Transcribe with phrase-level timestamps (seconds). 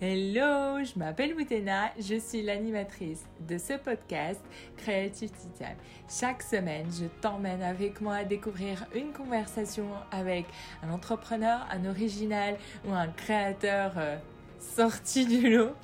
[0.00, 4.40] Hello, je m'appelle Boutena, je suis l'animatrice de ce podcast
[4.76, 5.74] Creative Time.
[6.08, 10.46] Chaque semaine, je t'emmène avec moi à découvrir une conversation avec
[10.84, 14.16] un entrepreneur, un original ou un créateur euh,
[14.60, 15.74] sorti du lot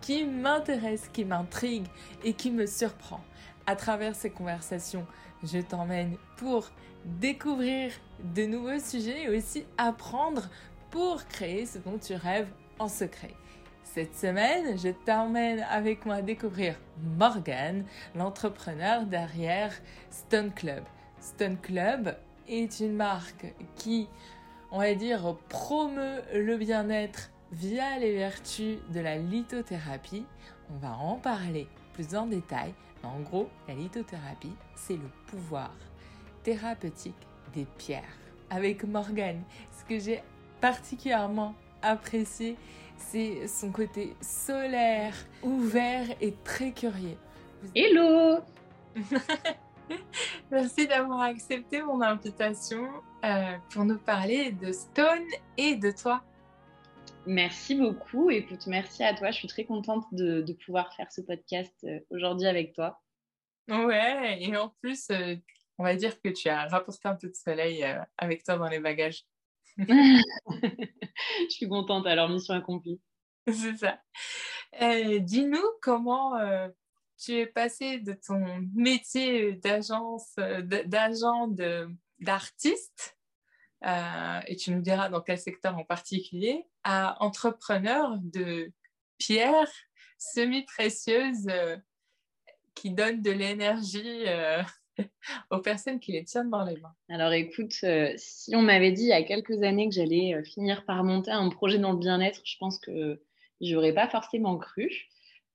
[0.00, 1.86] qui m'intéresse, qui m'intrigue
[2.22, 3.20] et qui me surprend.
[3.66, 5.08] À travers ces conversations,
[5.42, 6.70] je t'emmène pour
[7.04, 7.90] découvrir
[8.22, 10.48] de nouveaux sujets et aussi apprendre
[10.92, 12.46] pour créer ce dont tu rêves
[12.78, 13.34] en secret.
[13.94, 16.74] Cette semaine, je t'emmène avec moi découvrir
[17.16, 19.72] Morgan, l'entrepreneur derrière
[20.10, 20.82] Stone Club.
[21.18, 22.14] Stone Club
[22.46, 24.08] est une marque qui,
[24.70, 30.26] on va dire, promeut le bien-être via les vertus de la lithothérapie.
[30.68, 32.74] On va en parler plus en détail.
[33.02, 35.74] En gros, la lithothérapie, c'est le pouvoir
[36.42, 38.02] thérapeutique des pierres.
[38.50, 39.40] Avec Morgan,
[39.70, 40.22] ce que j'ai
[40.60, 42.56] particulièrement apprécié,
[42.98, 47.16] c'est son côté solaire, ouvert et très curieux.
[47.74, 48.40] Hello
[50.50, 52.88] Merci d'avoir accepté mon invitation
[53.24, 55.26] euh, pour nous parler de Stone
[55.56, 56.22] et de toi.
[57.26, 58.30] Merci beaucoup.
[58.30, 59.30] Écoute, merci à toi.
[59.30, 63.00] Je suis très contente de, pouvoir faire ce podcast euh, aujourd'hui avec toi.
[63.68, 65.34] Ouais, et en plus, euh,
[65.78, 67.84] on va dire que tu as rapporté un peu de soleil
[68.16, 69.24] avec toi dans les bagages.
[69.78, 73.00] je suis contente, alors mission accomplie.
[73.46, 74.00] C'est ça.
[74.82, 76.68] Euh, dis-nous comment euh,
[77.18, 81.48] tu es passé de ton métier d'agence, euh, d'agent
[82.18, 83.16] d'artiste,
[84.48, 88.72] et tu nous diras dans quel secteur en particulier, à entrepreneur de
[89.18, 89.70] pierres
[90.18, 91.46] semi-précieuses
[92.74, 94.24] qui donnent de l'énergie
[95.50, 99.02] aux personnes qui les tiennent dans les mains Alors écoute, euh, si on m'avait dit
[99.02, 101.98] il y a quelques années que j'allais euh, finir par monter un projet dans le
[101.98, 103.20] bien-être, je pense que
[103.60, 104.90] j'aurais pas forcément cru.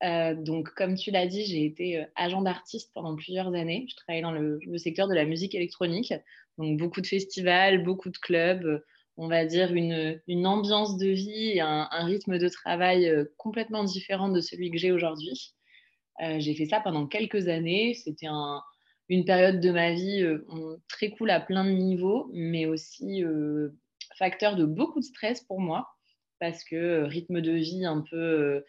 [0.04, 3.86] Euh, donc, comme tu l'as dit, j'ai été agent d'artiste pendant plusieurs années.
[3.88, 6.14] Je travaillais dans le, secteur de la musique électronique,
[6.58, 8.84] donc beaucoup de festivals, beaucoup de clubs,
[9.18, 14.42] on va dire une, ambiance de vie et un, rythme de travail complètement différent de
[14.42, 15.54] celui que j'ai aujourd'hui.
[16.20, 17.94] j'ai fait ça pendant quelques années.
[17.94, 18.64] C'était un,
[19.12, 23.70] une période de ma vie euh, très cool à plein de niveaux, mais aussi euh,
[24.18, 25.86] facteur de beaucoup de stress pour moi,
[26.40, 28.64] parce que euh, rythme de vie un peu,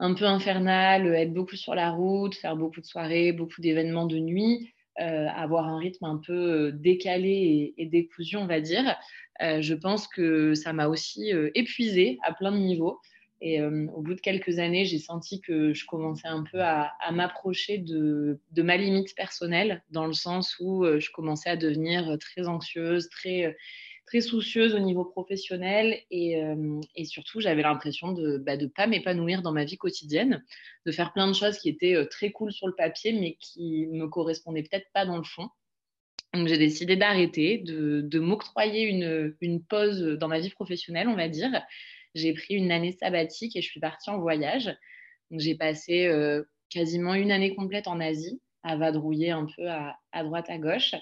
[0.00, 5.66] infernal, être beaucoup sur la route, faire beaucoup de soirées, beaucoup d'événements de nuit, avoir
[5.66, 8.96] un rythme un peu décalé et, et décousu, on va dire,
[9.40, 13.00] je pense que ça m'a aussi épuisée à plein de niveaux.
[13.46, 16.94] Et euh, au bout de quelques années, j'ai senti que je commençais un peu à,
[17.12, 22.48] m'approcher de, ma limite personnelle, dans le sens où euh, je commençais à devenir très
[22.48, 23.54] anxieuse, très,
[24.06, 26.00] très soucieuse au niveau professionnel.
[26.10, 30.42] Et, euh, surtout, j'avais l'impression de ne bah, pas m'épanouir dans ma vie quotidienne,
[30.86, 34.04] de faire plein de choses qui étaient très cool sur le papier, mais qui ne
[34.04, 35.50] me correspondaient peut-être pas dans le fond.
[36.32, 41.50] Donc j'ai décidé d'arrêter, de, m'octroyer une, pause dans ma vie professionnelle, on va dire,
[42.14, 44.74] j'ai pris une année sabbatique et je suis partie en voyage.
[45.30, 50.48] j'ai passé euh, quasiment une année complète en Asie, à vadrouiller un peu à, droite,
[50.48, 50.94] à gauche.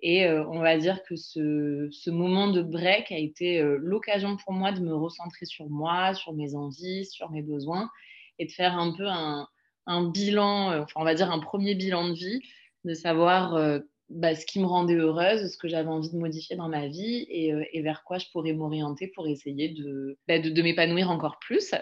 [0.00, 4.52] Et euh, on va dire que ce, moment de break a été euh, l'occasion pour
[4.52, 7.90] moi de me recentrer sur moi, sur mes envies, sur mes besoins
[8.38, 9.46] et de faire un peu un,
[9.86, 12.40] un bilan, enfin on va dire un premier bilan de vie,
[12.84, 16.68] de savoir bah, ce qui me rendait heureuse, ce que j'avais envie de modifier dans
[16.68, 19.74] ma vie et, euh, vers quoi je pourrais m'orienter pour essayer
[20.28, 21.74] bah, de, de, m'épanouir encore plus.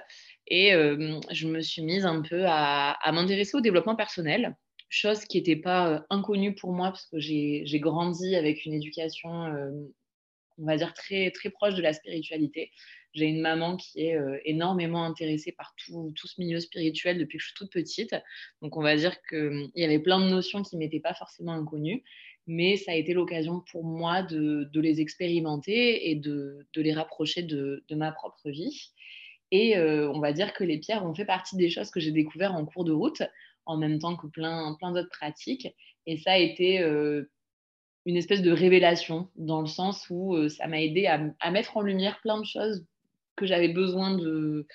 [0.47, 4.57] Et euh, je me suis mise un peu à, m'intéresser au développement personnel,
[4.89, 9.31] chose qui n'était pas euh, inconnue pour moi parce que j'ai grandi avec une éducation,
[10.59, 12.71] on va dire, très, très proche de la spiritualité.
[13.15, 17.43] J'ai une maman qui est énormément intéressée par tout, tout, ce milieu spirituel depuis que
[17.43, 18.15] je suis toute petite.
[18.63, 22.03] Donc, on va dire qu'il y avait plein de notions qui m'étaient pas forcément inconnues,
[22.47, 26.93] mais ça a été l'occasion pour moi de, de, les expérimenter et de, de les
[26.93, 28.91] rapprocher de, de, ma propre vie.
[29.51, 32.55] Et on va dire que les pierres ont fait partie des choses que j'ai découvertes
[32.55, 33.23] en cours de route,
[33.67, 35.69] en même temps que plein, plein d'autres pratiques.
[36.07, 36.79] Et ça a été
[38.07, 41.83] une espèce de révélation, dans le sens où ça m'a aidé à, à, mettre en
[41.83, 42.87] lumière plein de choses
[43.47, 44.67] j'avais besoin de,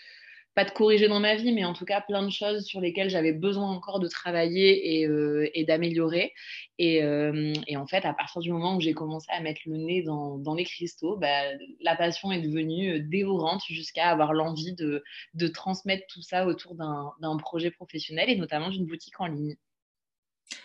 [0.57, 3.11] pas de corriger dans ma vie, mais en tout cas plein de choses sur lesquelles
[3.11, 6.33] j'avais besoin encore de travailler et, euh, d'améliorer.
[6.81, 10.01] Euh, et, en fait, à partir du moment où j'ai commencé à mettre le nez
[10.01, 11.43] dans, les cristaux, bah,
[11.79, 15.03] la passion est devenue euh, dévorante jusqu'à avoir l'envie de,
[15.35, 19.57] de, transmettre tout ça autour d'un projet professionnel et notamment d'une boutique en ligne.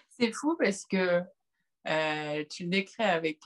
[0.08, 1.20] C'est fou parce que
[2.48, 3.40] tu le décris avec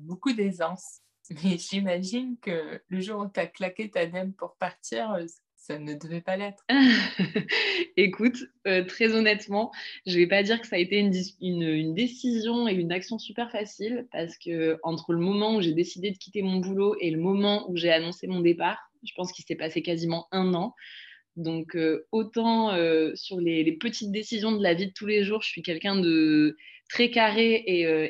[0.00, 1.03] beaucoup d'aisance.
[1.30, 5.16] Mais j'imagine que le jour où tu as claqué ta dème pour partir,
[5.56, 6.62] ça ne devait pas l'être.
[7.96, 8.36] Écoute,
[8.66, 9.72] euh, très honnêtement,
[10.06, 13.50] je ne vais pas dire que ça a été une, décision et une action super
[13.50, 17.18] facile parce que entre le moment où j'ai décidé de quitter mon boulot et le
[17.18, 20.74] moment où j'ai annoncé mon départ, je pense qu'il s'est passé quasiment un an.
[21.36, 25.42] Donc, euh, autant euh, sur les, petites décisions de la vie de tous les jours,
[25.42, 26.56] je suis quelqu'un de
[26.88, 28.08] très carré et, euh,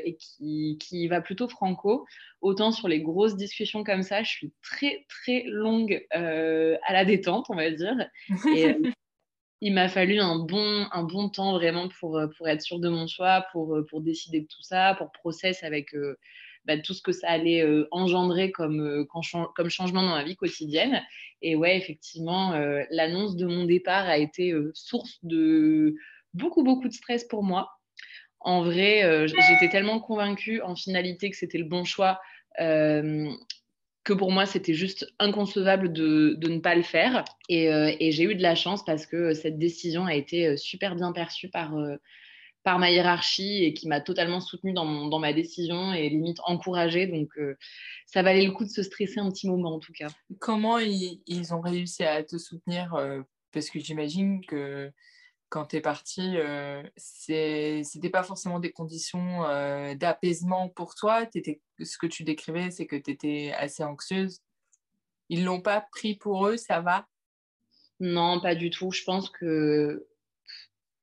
[0.79, 2.07] qui, va plutôt franco,
[2.41, 7.47] autant sur les grosses discussions comme ça, je suis très, très longue à la détente,
[7.49, 7.97] on va dire.
[8.57, 8.67] Et,
[9.61, 13.07] il m'a fallu un bon, un bon temps vraiment pour, pour être sûr de mon
[13.07, 15.95] choix, pour, pour décider de tout ça, pour process avec
[16.67, 19.05] bah, tout ce que ça allait euh, engendrer comme, euh,
[19.55, 21.03] comme changement dans ma vie quotidienne.
[21.43, 25.95] Et ouais, effectivement, euh, l'annonce de mon départ a été source de
[26.33, 27.69] beaucoup, beaucoup de stress pour moi.
[28.45, 32.21] En vrai, j'étais tellement convaincue en finalité que c'était le bon choix
[32.59, 37.25] que pour moi, c'était juste inconcevable de, ne pas le faire.
[37.49, 37.67] Et,
[38.01, 41.49] et j'ai eu de la chance parce que cette décision a été super bien perçue
[41.49, 41.75] par,
[42.65, 47.07] par ma hiérarchie et qui m'a totalement soutenue dans, dans, ma décision et limite encouragée.
[47.07, 47.57] Donc, euh,
[48.07, 50.09] ça valait le coup de se stresser un petit moment en tout cas.
[50.41, 53.21] Comment ils, ils ont réussi à te soutenir euh,
[53.53, 54.91] Parce que j'imagine que
[55.55, 59.43] quand tu es partie, euh, ce n'était pas forcément des conditions
[59.95, 61.29] d'apaisement pour toi.
[61.33, 64.41] Étais, ce que tu décrivais, c'est que tu étais assez anxieuse.
[65.29, 67.07] Ils l'ont pas pris pour eux, ça va?
[68.01, 68.91] Non, pas du tout.
[68.91, 70.09] Je pense que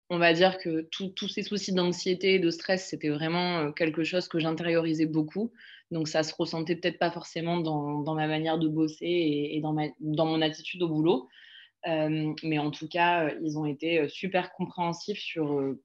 [0.09, 4.03] on va dire que tous ces soucis d'anxiété et de stress, c'était vraiment euh, quelque
[4.03, 5.53] chose que j'intériorisais beaucoup.
[5.89, 10.42] Donc ça se ressentait peut-être pas forcément dans, ma manière de bosser et, dans, mon
[10.42, 11.30] attitude au boulot.
[11.88, 15.75] Euh, mais en tout cas, euh, ils ont été super compréhensifs sur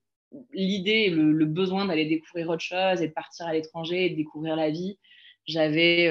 [0.53, 4.17] l'idée et le, besoin d'aller découvrir autre chose et de partir à l'étranger et de
[4.17, 4.99] découvrir la vie.
[5.47, 6.09] J'avais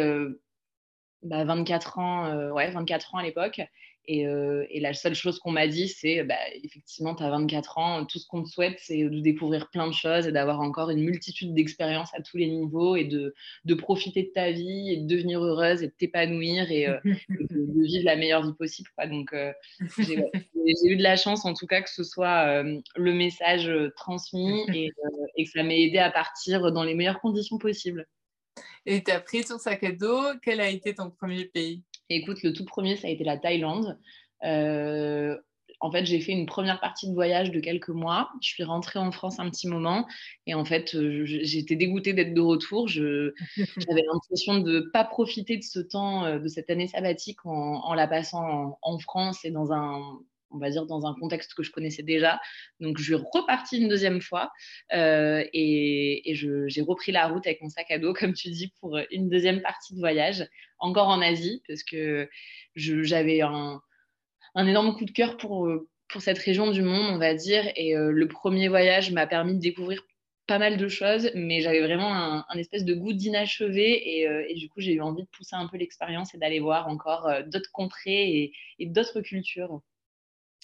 [1.23, 3.61] 24 bah, ouais, 24 ans à l'époque.
[4.09, 8.05] Euh, et, la seule chose qu'on m'a dit, c'est bah, effectivement, tu as 24 ans,
[8.05, 11.03] tout ce qu'on te souhaite, c'est de découvrir plein de choses et d'avoir encore une
[11.03, 13.33] multitude d'expériences à tous les niveaux et de,
[13.65, 16.99] de, profiter de ta vie et de devenir heureuse et de t'épanouir et, euh,
[17.29, 18.89] de, vivre la meilleure vie possible.
[18.95, 19.07] Quoi.
[19.07, 19.51] Donc, euh,
[19.97, 24.91] j'ai eu de la chance, en tout cas, que ce soit le message transmis et,
[25.35, 28.07] et que ça m'ait aidé à partir dans les meilleures conditions possibles.
[28.85, 30.23] Et tu as pris ton sac à dos?
[30.41, 31.83] Quel a été ton premier pays?
[32.09, 33.97] Écoute, le tout premier, ça a été la Thaïlande.
[34.43, 35.37] Euh,
[35.79, 38.29] en fait, j'ai fait une première partie de voyage de quelques mois.
[38.41, 40.07] Je suis rentrée en France un petit moment
[40.47, 42.87] et en fait, euh, j'étais dégoûtée d'être de retour.
[42.87, 47.93] J'avais l'impression de ne pas profiter de ce temps, euh, de cette année sabbatique en,
[47.93, 50.19] la passant en, France et dans un,
[50.55, 52.39] on va dire, dans un contexte que je connaissais déjà.
[52.79, 54.51] Donc, je suis repartie une deuxième fois
[54.93, 58.97] euh, et, j'ai repris la route avec mon sac à dos, comme tu dis, pour
[59.11, 60.47] une deuxième partie de voyage,
[60.79, 62.29] encore en Asie, parce que
[62.75, 63.81] j'avais un,
[64.55, 65.69] énorme coup de cœur pour,
[66.09, 67.63] pour cette région du monde, on va dire.
[67.75, 70.01] Et euh, le premier voyage m'a permis de découvrir
[70.47, 74.69] pas mal de choses, mais j'avais vraiment un, espèce de goût d'inachevé euh, et, du
[74.69, 78.53] coup j'ai eu envie de pousser un peu l'expérience et d'aller voir encore d'autres contrées
[78.77, 79.81] et d'autres cultures.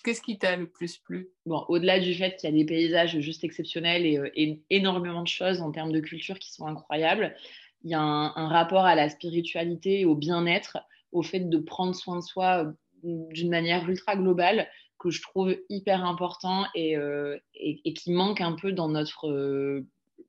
[0.03, 1.29] Qu'est-ce qui t'a le plus plu?
[1.45, 5.27] Bon, au-delà du fait qu'il y a des paysages juste exceptionnels et, euh, énormément de
[5.27, 7.35] choses en termes de culture qui sont incroyables,
[7.83, 10.77] il y a un, rapport à la spiritualité au bien-être,
[11.11, 12.71] au fait de prendre soin de soi euh,
[13.03, 14.67] d'une manière ultra globale
[14.99, 19.83] que je trouve hyper important et, euh, qui manque un peu dans notre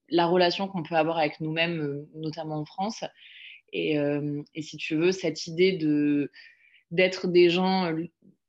[0.08, 3.04] la relation qu'on peut avoir avec nous-mêmes, notamment en France.
[3.72, 3.96] Et,
[4.54, 6.30] et, si tu veux, cette idée de
[6.90, 7.90] d'être des gens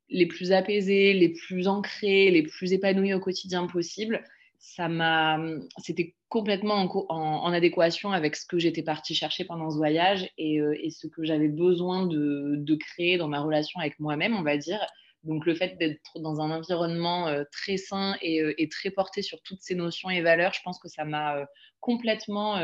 [0.08, 4.24] les plus apaisés, les plus ancrés, les plus épanouis au quotidien possible,
[4.64, 5.38] ça m'a,
[5.78, 10.74] c'était complètement en, adéquation avec ce que j'étais partie chercher pendant ce voyage et, euh,
[10.90, 14.84] ce que j'avais besoin de, créer dans ma relation avec moi-même, on va dire.
[15.22, 19.40] Donc le fait d'être dans un environnement euh, très sain euh, et, très porté sur
[19.42, 21.46] toutes ces notions et valeurs, je pense que ça m'a
[21.80, 22.58] complètement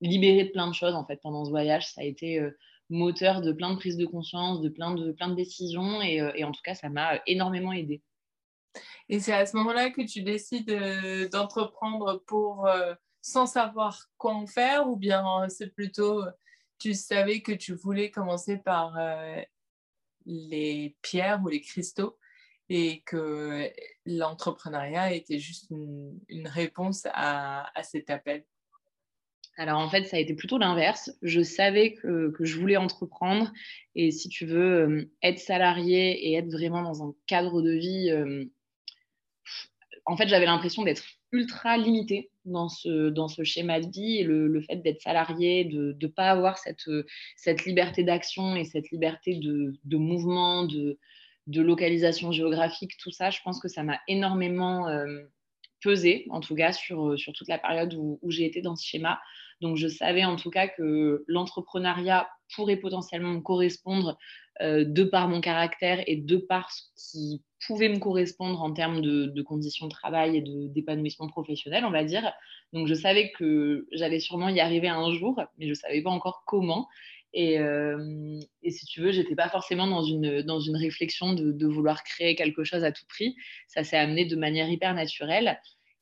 [0.00, 1.86] libérée de plein de choses en fait pendant ce voyage.
[1.86, 2.40] Ça a été
[2.90, 6.02] moteur de plein de prises de conscience, de plein de, plein de décisions.
[6.02, 8.02] Et, euh, en tout cas, ça m'a énormément aidé.
[9.08, 14.34] Et c'est à ce moment-là que tu décides euh, d'entreprendre pour euh, sans savoir quoi
[14.34, 16.24] en faire ou bien c'est plutôt
[16.78, 18.98] tu savais que tu voulais commencer par
[20.26, 22.18] les pierres ou les cristaux
[22.68, 23.70] et que
[24.04, 28.44] l'entrepreneuriat était juste une, réponse à cet appel?
[29.56, 31.12] Alors en fait, ça a été plutôt l'inverse.
[31.22, 33.52] Je savais que, je voulais entreprendre
[33.94, 38.10] et si tu veux, euh, être salarié et être vraiment dans un cadre de vie,
[38.10, 38.44] euh,
[40.06, 44.24] en fait, j'avais l'impression d'être ultra limitée dans ce, dans ce schéma de vie et
[44.24, 46.90] le, fait d'être salarié, de ne pas avoir cette,
[47.36, 50.98] cette liberté d'action et cette liberté de, de mouvement, de,
[51.46, 54.86] de localisation géographique, tout ça, je pense que ça m'a énormément
[55.82, 59.20] pesé, en tout cas, sur, sur toute la période où j'ai été dans ce schéma.
[59.60, 64.18] Donc, je savais en tout cas que l'entrepreneuriat pourrait potentiellement me correspondre
[64.60, 69.00] euh, de par mon caractère et de par ce qui pouvait me correspondre en termes
[69.00, 72.32] de, conditions de travail et d'épanouissement professionnel, on va dire.
[72.72, 76.10] Donc, je savais que j'allais sûrement y arriver un jour, mais je ne savais pas
[76.10, 76.88] encore comment.
[77.32, 81.66] Et, euh, si tu veux, j'étais pas forcément dans une, dans une réflexion de, de,
[81.66, 83.34] vouloir créer quelque chose à tout prix.
[83.66, 85.58] Ça s'est amené de manière hyper naturelle.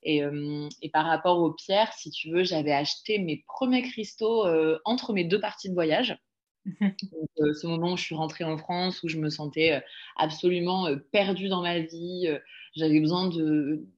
[0.07, 4.79] Euh, et, par rapport aux pierres, si tu veux, j'avais acheté mes premiers cristaux euh,
[4.85, 6.17] entre mes deux parties de voyage.
[7.41, 9.83] Euh, ce moment où je suis rentrée en France, où je me sentais
[10.17, 12.29] absolument perdue dans ma vie,
[12.77, 13.31] j'avais besoin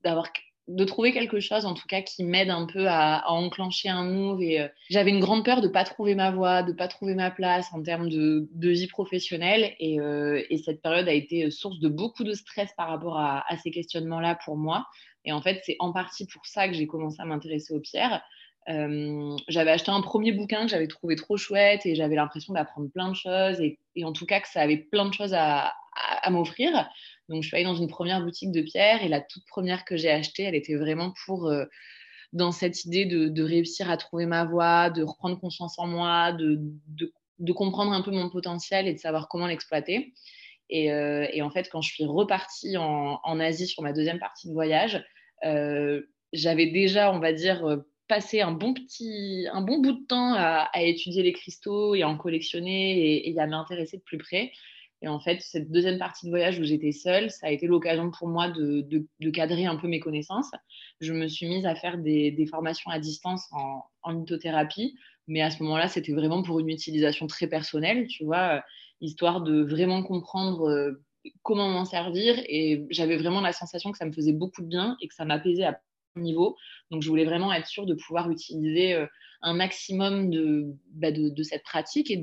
[0.05, 0.33] d'avoir
[0.67, 4.43] de trouver quelque chose en tout cas qui m'aide un peu à, enclencher un move
[4.43, 7.67] et j'avais une grande peur de pas trouver ma voie, de pas trouver ma place
[7.73, 9.99] en termes de, vie professionnelle et,
[10.65, 14.39] cette période a été source de beaucoup de stress par rapport à ces questionnements là
[14.43, 14.87] pour moi
[15.25, 18.23] et en fait, c'est en partie pour ça que j'ai commencé à m'intéresser aux pierres.
[18.69, 22.89] Euh, j'avais acheté un premier bouquin que j'avais trouvé trop chouette et j'avais l'impression d'apprendre
[22.91, 25.73] plein de choses et, en tout cas que ça avait plein de choses à,
[26.31, 26.89] m'offrir.
[27.29, 29.97] Donc je suis allée dans une première boutique de pierres et la toute première que
[29.97, 31.65] j'ai achetée, elle était vraiment pour euh,
[32.33, 36.61] dans cette idée de, réussir à trouver ma voie, de reprendre confiance en moi, de,
[37.39, 40.13] de comprendre un peu mon potentiel et de savoir comment l'exploiter.
[40.73, 44.53] Euh, et, en fait, quand je suis repartie en, Asie sur ma deuxième partie de
[44.53, 45.05] voyage,
[45.45, 50.35] euh, j'avais déjà, on va dire, passé un bon petit, un bon bout de temps
[50.35, 54.53] à, étudier les cristaux et à en collectionner et, à m'intéresser de plus près.
[55.05, 58.11] Et en fait, cette deuxième partie de voyage où j'étais seule, ça a été l'occasion
[58.11, 60.51] pour moi de, cadrer un peu mes connaissances.
[61.01, 64.95] Je me suis mise à faire des, formations à distance en, en lithothérapie,
[65.27, 68.63] mais à ce moment-là, c'était vraiment pour une utilisation très personnelle, tu vois
[69.01, 71.03] histoire de vraiment comprendre euh,
[71.43, 72.37] comment m'en servir.
[72.49, 75.25] Et j'avais vraiment la sensation que ça me faisait beaucoup de bien et que ça
[75.25, 75.81] m'apaisait à
[76.17, 76.57] niveau.
[76.91, 79.07] Donc, je voulais vraiment être sûre de pouvoir utiliser euh,
[79.43, 80.31] un maximum
[80.93, 82.21] bah, de, de, cette pratique et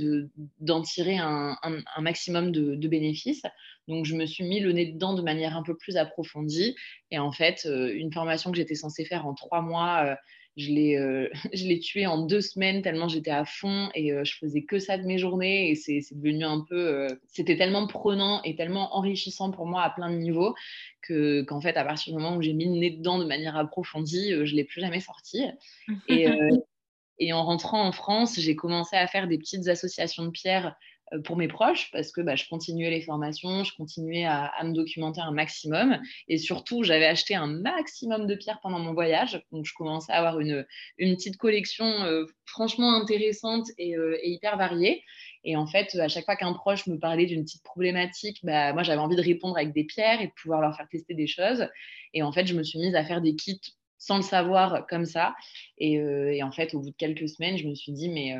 [0.59, 1.55] d'en tirer un,
[1.99, 3.43] maximum de, bénéfices.
[3.87, 6.75] Donc, je me suis mis le nez dedans de manière un peu plus approfondie.
[7.11, 10.17] Et en fait, euh, une formation que j'étais censée faire en trois mois,
[10.57, 14.23] je l'ai, euh, je l'ai tué en deux semaines tellement j'étais à fond et euh,
[14.23, 17.57] je faisais que ça de mes journées et c'est, c'est devenu un peu, euh, c'était
[17.57, 20.55] tellement prenant et tellement enrichissant pour moi à plein de niveaux
[21.01, 23.55] que qu'en fait à partir du moment où j'ai mis le nez dedans de manière
[23.57, 25.43] approfondie, je l'ai plus jamais sorti.
[26.07, 26.27] Et,
[27.19, 30.75] et en rentrant en France, j'ai commencé à faire des petites associations de pierres
[31.19, 35.21] pour mes proches parce que bah, je continuais les formations, je continuais à, me documenter
[35.21, 35.99] un maximum.
[36.27, 39.43] Et surtout j'avais acheté un maximum de pierres pendant mon voyage.
[39.51, 40.65] Donc je commençais à avoir une,
[40.97, 45.03] petite collection euh, franchement intéressante euh, et, hyper variée.
[45.43, 48.83] Et en fait à chaque fois qu'un proche me parlait d'une petite problématique bah, moi
[48.83, 51.67] j'avais envie de répondre avec des pierres et de pouvoir leur faire tester des choses.
[52.13, 53.59] Et en fait je me suis mise à faire des kits
[53.97, 55.35] sans le savoir comme ça.
[55.77, 58.37] Et en fait au bout de quelques semaines je me suis dit mais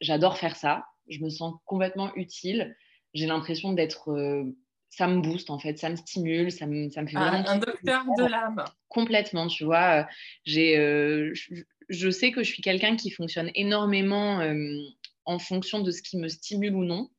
[0.00, 2.76] j'adore faire ça je me sens complètement utile.
[3.14, 4.10] J'ai l'impression d'être.
[4.10, 4.44] Euh,
[4.88, 7.46] ça me booste en fait, ça me stimule, ça me, ça me fait vraiment.
[7.46, 8.64] Un, docteur de l'âme.
[8.88, 10.00] Complètement, tu vois.
[10.00, 10.04] Euh,
[10.44, 11.34] j'ai, euh,
[11.88, 14.40] je, sais que je suis quelqu'un qui fonctionne énormément
[15.24, 17.10] en fonction de ce qui me stimule ou non.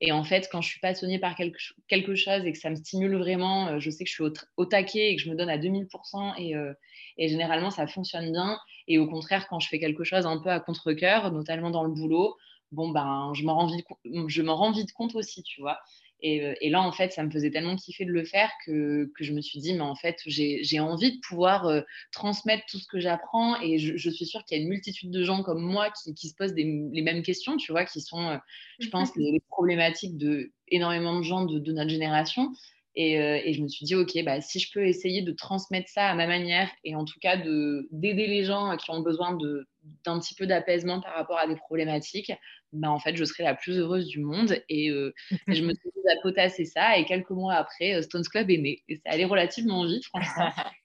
[0.00, 1.56] Et en fait, quand je suis passionnée par quelque,
[1.88, 4.24] quelque chose et que ça me stimule vraiment, je sais que je suis
[4.56, 6.34] au, taquet et que je me donne à 2000%.
[6.38, 6.54] Et,
[7.16, 8.58] et généralement, ça fonctionne bien.
[8.86, 11.92] Et au contraire, quand je fais quelque chose un peu à contre-coeur, notamment dans le
[11.92, 12.36] boulot,
[12.74, 15.78] bon, ben, je m'en rends, vite, je rends vite compte aussi, tu vois.
[16.24, 19.24] Euh, et, là, en fait, ça me faisait tellement kiffer de le faire que, que
[19.24, 22.86] je me suis dit, mais en fait, j'ai envie de pouvoir euh, transmettre tout ce
[22.86, 23.60] que j'apprends.
[23.60, 26.28] Et je, suis sûre qu'il y a une multitude de gens comme moi qui, qui
[26.28, 28.38] se posent les mêmes questions, tu vois, qui sont, euh,
[28.80, 32.50] je pense, les, problématiques de énormément de gens de, de notre génération.
[32.96, 36.06] Et, et, je me suis dit, OK, bah, si je peux essayer de transmettre ça
[36.06, 39.36] à ma manière et en tout cas d'aider les gens qui ont besoin
[40.04, 42.32] d'un petit peu d'apaisement par rapport à des problématiques,
[42.72, 44.56] bah, en fait, je serais la plus heureuse du monde.
[44.68, 45.14] Et, euh,
[45.48, 46.98] je me suis dit à potasser ça.
[46.98, 48.82] Et quelques mois après, euh, Stones Club est né.
[48.88, 50.50] Et ça allait relativement vite, franchement.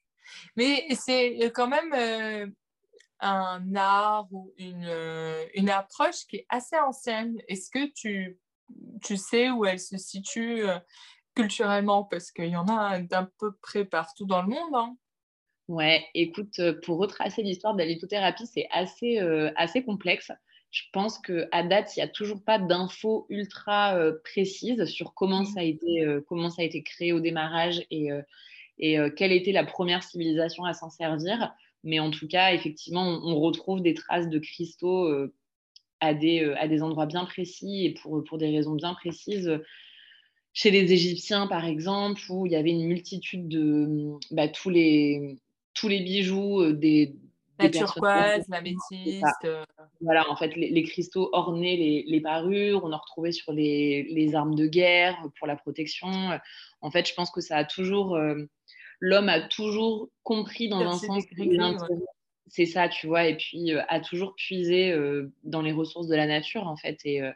[0.56, 2.54] Mais c'est euh, quand même
[3.22, 4.90] un art ou une,
[5.56, 7.38] une, approche qui est assez ancienne.
[7.48, 8.40] Est-ce que tu,
[9.04, 10.64] tu sais où elle se situe
[11.36, 12.06] culturellement?
[12.06, 14.74] Parce qu'il y en a d'un peu près partout dans le monde.
[14.74, 14.96] Hein.
[15.70, 19.20] Ouais, écoute, pour retracer l'histoire de la lithothérapie, c'est assez,
[19.56, 20.32] assez complexe
[20.72, 25.42] je pense qu'à date, il n'y a toujours pas d'infos ultra euh, précises sur comment
[25.42, 25.46] mmh.
[25.46, 28.22] ça, a été, euh, comment ça a été créé au démarrage et, euh,
[28.78, 31.54] et quelle était la première civilisation à s'en servir.
[31.84, 35.14] Mais en tout cas, effectivement, on, retrouve des traces de cristaux
[36.00, 39.52] à, des, à des endroits bien précis et pour, pour des raisons bien précises.
[40.54, 45.38] chez les Égyptiens, par exemple, où il y avait une multitude de bah, tous, les,
[45.80, 47.16] tous les bijoux des,
[47.60, 49.48] la turquoise, la métiste.
[50.02, 52.84] Voilà, en fait, les, cristaux ornaient les, les, parures.
[52.84, 56.10] On en retrouvait sur les, les, armes de guerre pour la protection.
[56.82, 58.18] En fait, je pense que ça a toujours.
[59.00, 61.24] L'homme a toujours compris dans un sens
[62.50, 66.16] c'est ça, tu vois, et puis euh, a toujours puisé euh, dans les ressources de
[66.16, 67.00] la nature, en fait.
[67.06, 67.32] Et, euh,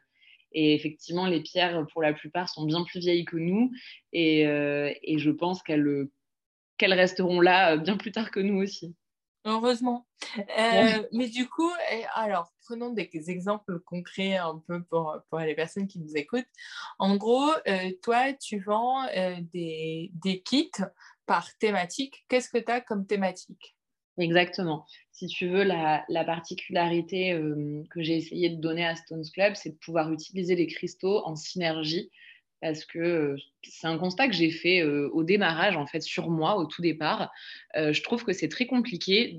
[0.52, 3.72] et, effectivement, les pierres, pour la plupart, sont bien plus vieilles que nous,
[4.12, 6.08] et, et je pense qu'elles
[6.78, 8.96] qu'elles resteront là bien plus tard que nous aussi.
[9.46, 10.08] Heureusement.
[11.12, 11.70] Mais du coup,
[12.16, 16.48] alors, prenons des exemples concrets un peu pour, pour les personnes qui nous écoutent.
[16.98, 17.52] En gros,
[18.02, 19.06] toi, tu vends
[19.54, 20.72] des, des kits
[21.26, 22.26] par thématique.
[22.30, 23.76] Qu'est-ce que tu as comme thématique?
[24.18, 24.86] Exactement.
[25.12, 29.72] Si tu veux, la, particularité euh, que j'ai essayé de donner à Stones Club, c'est
[29.72, 32.12] de pouvoir utiliser les cristaux en synergie
[32.64, 36.30] parce que euh, c'est un constat que j'ai fait euh, au démarrage, en fait, sur
[36.30, 37.30] moi, au tout départ.
[37.76, 39.38] je trouve que c'est très compliqué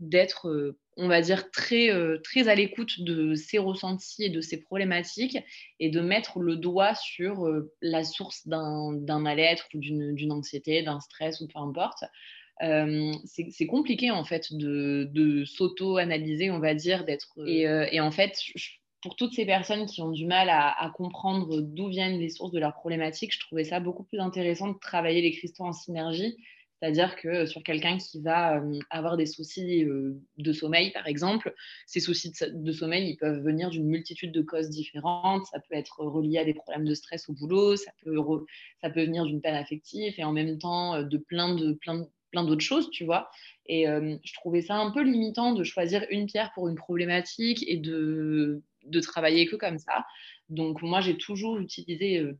[0.00, 1.90] d'être, on va dire, très,
[2.24, 5.38] très à l'écoute de ses ressentis et de ses problématiques
[5.78, 7.48] et de mettre le doigt sur
[7.80, 12.04] la source d'un mal-être ou d'une anxiété, d'un stress ou peu importe.
[12.62, 17.28] Euh, c'est compliqué en fait de, s'auto-analyser, on va dire, d'être.
[17.46, 18.36] Et, euh, en fait,
[19.02, 22.58] pour toutes ces personnes qui ont du mal à, comprendre d'où viennent les sources de
[22.58, 26.36] leurs problématiques, je trouvais ça beaucoup plus intéressant de travailler les cristaux en synergie.
[26.80, 31.54] C'est-à-dire que sur quelqu'un qui va euh, avoir des soucis de sommeil, par exemple,
[31.86, 35.44] ces soucis de, sommeil, ils peuvent venir d'une multitude de causes différentes.
[35.46, 38.16] Ça peut être relié à des problèmes de stress au boulot, ça peut,
[38.80, 42.44] ça peut venir d'une peine affective et en même temps de plein de, plein plein
[42.44, 43.30] d'autres choses, tu vois.
[43.66, 47.64] Et euh, je trouvais ça un peu limitant de choisir une pierre pour une problématique
[47.68, 50.04] et de, de travailler que comme ça.
[50.48, 52.38] Donc moi, j'ai toujours utilisé euh,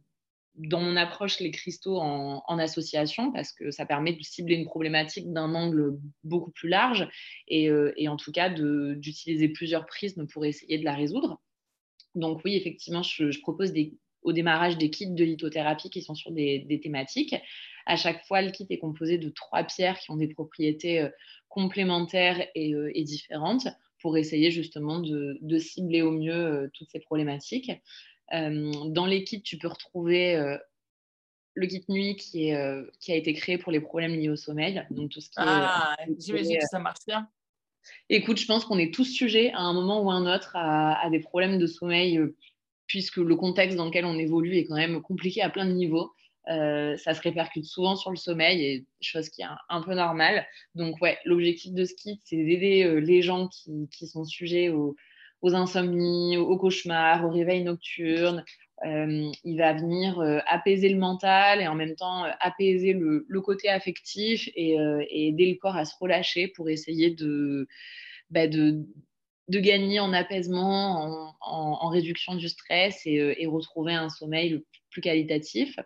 [0.57, 5.33] dans mon approche les cristaux en, association parce que ça permet de cibler une problématique
[5.33, 7.09] d'un angle beaucoup plus large
[7.49, 11.41] et, euh, et en tout cas d'utiliser plusieurs prismes pour essayer de la résoudre.
[12.15, 16.33] Donc oui, effectivement, je, propose des, au démarrage des kits de lithothérapie qui sont sur
[16.33, 17.37] des, thématiques.
[17.87, 21.09] À chaque fois, le kit est composé de trois pierres qui ont des propriétés euh,
[21.49, 23.69] complémentaires et, différentes
[24.01, 27.73] pour essayer justement de, cibler au mieux euh, toutes ces problématiques.
[28.33, 30.57] dans les kits, tu peux retrouver
[31.55, 34.85] le kit nuit qui, est, qui a été créé pour les problèmes liés au sommeil.
[34.91, 37.29] Donc tout ce qui ah, j'imagine que ça marche bien.
[38.09, 41.05] Écoute, je pense qu'on est tous sujets à un moment ou à un autre à,
[41.05, 42.21] à, des problèmes de sommeil,
[42.87, 46.13] puisque le contexte dans lequel on évolue est quand même compliqué à plein de niveaux.
[46.51, 50.47] Euh, ça se répercute souvent sur le sommeil, chose qui est un, peu normale.
[50.75, 54.97] Donc, ouais, l'objectif de ce kit, c'est d'aider euh, les gens qui, sont sujets aux,
[55.43, 58.45] insomnies, aux, cauchemars, aux réveils nocturnes.
[58.85, 64.49] Euh, il va venir apaiser le mental et en même temps apaiser le, côté affectif
[64.55, 64.77] et,
[65.11, 67.69] aider le corps à se relâcher pour essayer de,
[68.31, 68.49] bah,
[69.49, 75.79] gagner en apaisement, en, réduction du stress et, et, retrouver un sommeil plus qualitatif.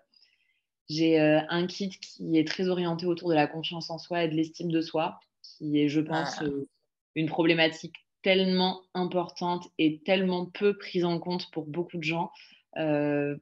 [0.88, 4.28] J'ai euh, un kit qui est très orienté autour de la confiance en soi et
[4.28, 6.44] de l'estime de soi, qui est, je pense, ah.
[6.44, 6.68] euh,
[7.14, 12.30] une problématique tellement importante et tellement peu prise en compte pour beaucoup de gens.
[12.76, 13.36] Euh,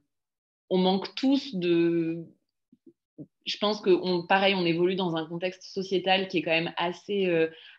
[0.69, 2.25] on manque tous de...
[3.45, 6.73] Je pense que, on, pareil, on évolue dans un contexte sociétal qui est quand même
[6.77, 7.29] assez,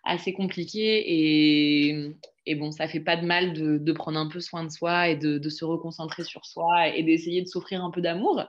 [0.05, 2.11] assez compliqué et,
[2.45, 5.09] et, bon, ça fait pas de mal de, de, prendre un peu soin de soi
[5.09, 8.45] et de, de se reconcentrer sur soi et d'essayer de s'offrir un peu d'amour.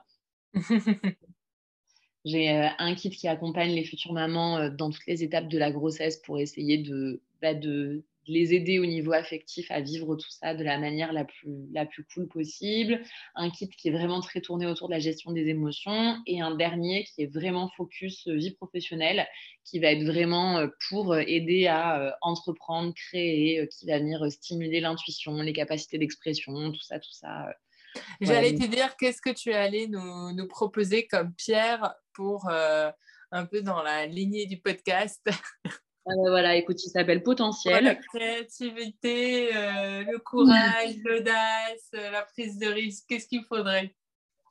[2.26, 5.60] J'ai euh, un kit qui accompagne les futures mamans euh, dans toutes les étapes de
[5.60, 10.32] la grossesse pour essayer de, bah, de les aider au niveau affectif à vivre tout
[10.32, 13.00] ça de la manière la plus, la plus cool possible.
[13.36, 16.56] Un kit qui est vraiment très tourné autour de la gestion des émotions et un
[16.56, 19.28] dernier qui est vraiment focus euh, vie professionnelle,
[19.64, 25.54] qui va être vraiment pour aider à entreprendre, créer, qui va venir stimuler l'intuition, les
[25.54, 27.50] capacités d'expression, tout ça, tout ça
[28.22, 32.92] J'allais te dire, qu'est-ce que tu allais nous, nous proposer comme pierre pour euh,
[33.32, 35.22] un peu dans la lignée du podcast?
[36.08, 37.84] Ah ben voilà, écoute, il s'appelle Potentiel.
[37.84, 43.92] la créativité, euh, le courage, l'audace, euh, la prise de risque, qu'est-ce qu'il faudrait?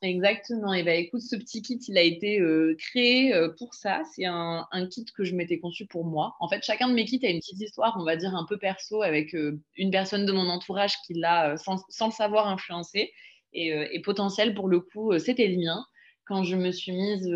[0.03, 0.75] Exactement.
[0.75, 2.43] Et ben écoute, ce petit kit, il a été
[2.77, 4.03] créé pour ça.
[4.17, 6.35] C'est un, un, kit que je m'étais conçu pour moi.
[6.41, 8.59] En fait, chacun de mes kits a une petite histoire, on va dire un peu
[8.59, 9.33] perso, avec
[9.77, 13.13] une personne de mon entourage qui l'a, sans, sans, le savoir, influencé.
[13.57, 15.85] Euh, et, potentiel, pour le coup, euh, c'était le mien.
[16.27, 17.29] quand je me suis mise,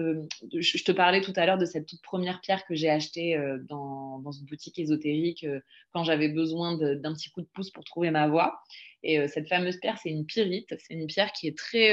[0.51, 4.19] je te parlais tout à l'heure de cette toute première pierre que j'ai achetée dans,
[4.21, 5.47] dans, une boutique ésotérique
[5.93, 8.59] quand j'avais besoin d'un petit coup de pouce pour trouver ma voie.
[9.03, 10.75] Et cette fameuse pierre, c'est une pyrite.
[10.79, 11.93] C'est une pierre qui est très,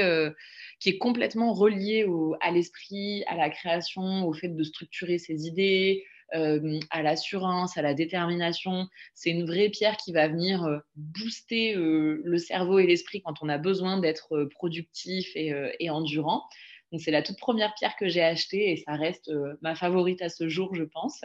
[0.80, 5.46] qui est complètement reliée au, à l'esprit, à la création, au fait de structurer ses
[5.46, 6.02] idées,
[6.34, 8.88] euh, à l'assurance, à la détermination.
[9.14, 13.42] C'est une vraie pierre qui va venir euh, booster euh, le cerveau et l'esprit quand
[13.42, 16.42] on a besoin d'être productif et, endurant.
[16.90, 20.28] Donc c'est la toute première pierre que j'ai achetée et ça reste ma favorite à
[20.28, 21.24] ce jour, je pense.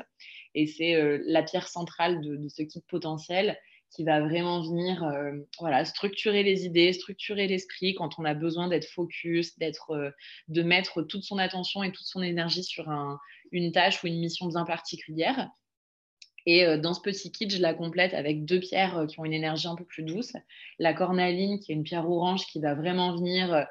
[0.54, 3.58] Et c'est la pierre centrale de, de, ce kit potentiel
[3.92, 5.06] qui va vraiment venir
[5.60, 10.14] voilà, structurer les idées, structurer l'esprit quand on a besoin d'être focus, d'être,
[10.48, 13.20] de mettre toute son attention et toute son énergie sur un,
[13.52, 15.50] une tâche ou une mission bien particulière.
[16.46, 19.26] Et euh, dans ce petit kit, je la complète avec deux pierres euh, qui ont
[19.26, 20.34] une énergie un peu plus douce.
[20.80, 23.64] La cornaline, qui est une pierre orange qui va vraiment venir euh,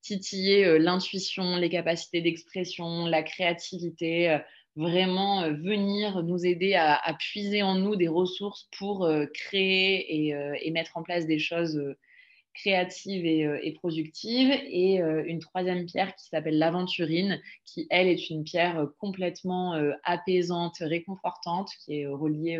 [0.00, 4.38] titiller l'intuition, les capacités d'expression, la créativité,
[4.78, 10.30] vraiment venir nous aider à, puiser en nous des ressources pour créer
[10.64, 11.96] et, mettre en place des choses
[12.58, 14.50] créative et, euh, productive.
[14.68, 19.74] Et euh, une troisième pierre qui s'appelle l'aventurine, qui, elle, est une pierre euh, complètement
[20.04, 22.58] apaisante, réconfortante, qui est reliée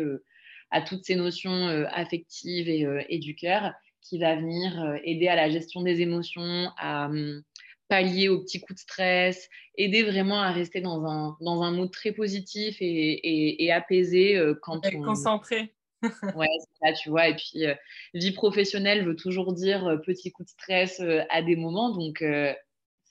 [0.71, 5.81] à toutes ces notions affectives et, du cœur, qui va venir aider à la gestion
[5.81, 7.41] des émotions, à hum,
[7.89, 11.91] pallier aux petits coups de stress, aider vraiment à rester dans un, dans un mood
[11.91, 15.01] très positif et, et apaisé quand on...
[15.01, 15.73] Concentré
[16.35, 17.27] ouais, c'est ça, tu vois.
[17.27, 17.75] Et puis, euh,
[18.13, 21.89] vie professionnelle veut toujours dire euh, petit coup de stress euh, à des moments.
[21.89, 22.23] Donc,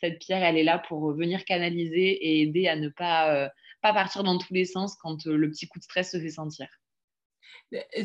[0.01, 3.51] cette pierre, elle est là pour venir canaliser et aider à ne pas,
[3.83, 6.69] pas partir dans tous les sens quand le petit coup de stress se fait sentir.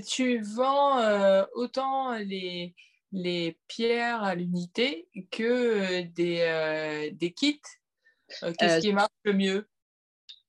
[0.08, 2.74] Tu vends autant les,
[3.14, 7.62] les pierres à l'unité que des, des kits.
[8.60, 9.70] Qu'est-ce qui marche le mieux?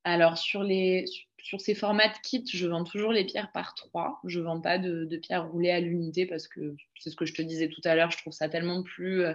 [0.04, 1.04] Alors, sur les,
[1.44, 4.18] sur ces formats de kit, je vends toujours les pierres par trois.
[4.24, 7.34] Je ne vends pas de, pierres roulées à l'unité parce que c'est ce que je
[7.34, 8.10] te disais tout à l'heure.
[8.10, 9.34] Je trouve ça tellement plus euh,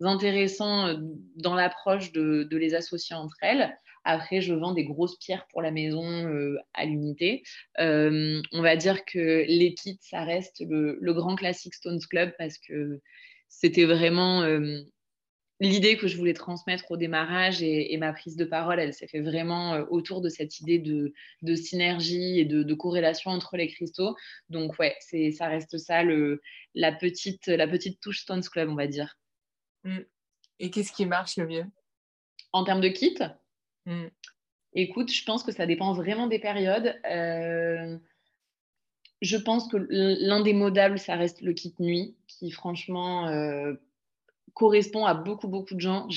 [0.00, 0.96] intéressant euh,
[1.36, 3.78] dans l'approche de, les associer entre elles.
[4.04, 7.42] Après, je vends des grosses pierres pour la maison euh, à l'unité.
[7.78, 12.58] on va dire que les kits, ça reste le, le, grand classique Stones Club parce
[12.58, 13.00] que
[13.48, 14.42] c'était vraiment
[15.60, 19.20] l'idée que je voulais transmettre au démarrage et, ma prise de parole, elle s'est fait
[19.20, 24.16] vraiment euh, autour de cette idée de, synergie et de, corrélation entre les cristaux.
[24.48, 26.40] Donc ouais, c'est ça reste ça le,
[26.74, 29.16] la petite la petite touche Stones Club, on va dire.
[29.84, 30.00] Mm.
[30.60, 31.64] Et qu'est-ce qui marche le mieux?
[32.52, 33.16] En termes de kit
[33.86, 34.08] mm.
[34.74, 37.00] Écoute, je pense que ça dépend vraiment des périodes.
[37.08, 37.96] Euh,
[39.22, 43.74] je pense que l'indémodable, ça reste le kit nuit, qui franchement, euh,
[44.52, 46.08] correspond à beaucoup, beaucoup de gens.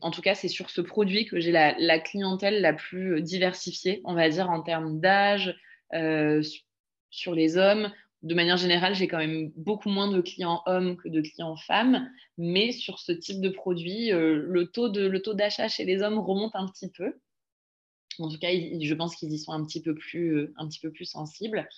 [0.00, 4.14] En tout cas, c'est sur ce produit que j'ai la, clientèle la plus diversifiée, on
[4.14, 5.56] va dire, en termes d'âge,
[5.92, 6.42] euh,
[7.10, 7.92] sur les hommes.
[8.22, 12.10] De manière générale, j'ai quand même beaucoup moins de clients hommes que de clients femmes,
[12.38, 16.56] mais sur ce type de produit, euh, le taux le d'achat chez les hommes remonte
[16.56, 17.14] un petit peu.
[18.18, 20.80] En tout cas, je pense qu'ils y sont un petit peu plus, euh, un petit
[20.80, 21.68] peu plus sensibles.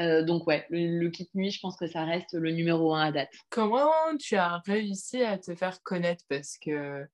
[0.00, 3.12] Euh, donc ouais, le, kit nuit, je pense que ça reste le numéro un à
[3.12, 3.30] date.
[3.48, 6.24] Comment tu as réussi à te faire connaître?
[6.28, 7.06] Parce que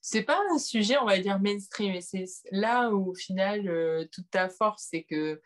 [0.00, 1.96] c'est pas un sujet, on va dire, mainstream.
[1.96, 5.40] Et c'est là où au final, toute ta force, c'est que,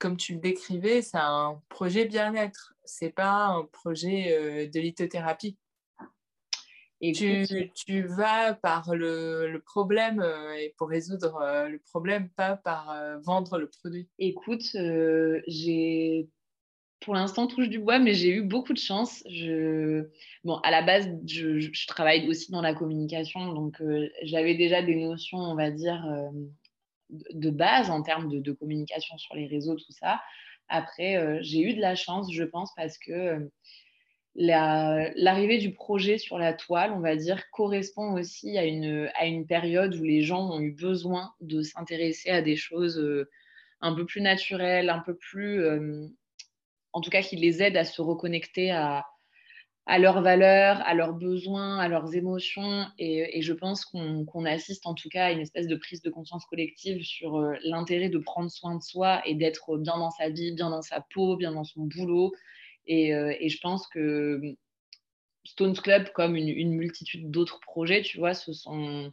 [0.00, 2.74] comme tu le décrivais, c'est un projet bien-être.
[2.84, 5.56] C'est pas un projet de lithothérapie.
[7.02, 12.28] Et tu, tu, vas par le, le problème euh, et pour résoudre euh, le problème,
[12.36, 14.06] pas par euh, vendre le produit.
[14.18, 14.76] Écoute,
[15.46, 16.28] j'ai
[17.00, 19.22] pour l'instant touche du bois, mais j'ai eu beaucoup de chance.
[19.30, 20.10] Je...
[20.44, 23.82] Bon, à la base, je, je travaille aussi dans la communication, donc
[24.22, 26.04] j'avais déjà des notions, on va dire,
[27.32, 30.20] de base en termes de, communication sur les réseaux, tout ça.
[30.68, 33.50] Après, j'ai eu de la chance, je pense, parce que
[34.34, 39.46] l'arrivée du projet sur la toile, on va dire, correspond aussi à une, à une
[39.46, 43.28] période où les gens ont eu besoin de s'intéresser à des choses euh,
[43.80, 46.06] un peu plus naturelles, un peu plus, euh,
[46.92, 49.04] en tout cas, qui les aident à se reconnecter à,
[49.86, 52.86] à leurs valeurs, à leurs besoins, à leurs émotions.
[52.98, 56.44] Et, je pense qu'on assiste en tout cas à une espèce de prise de conscience
[56.46, 60.52] collective sur euh, l'intérêt de prendre soin de soi et d'être bien dans sa vie,
[60.52, 62.32] bien dans sa peau, bien dans son boulot,
[62.88, 64.40] euh, et, je pense que
[65.44, 69.12] Stones Club, comme une, multitude d'autres projets, tu vois, se sont,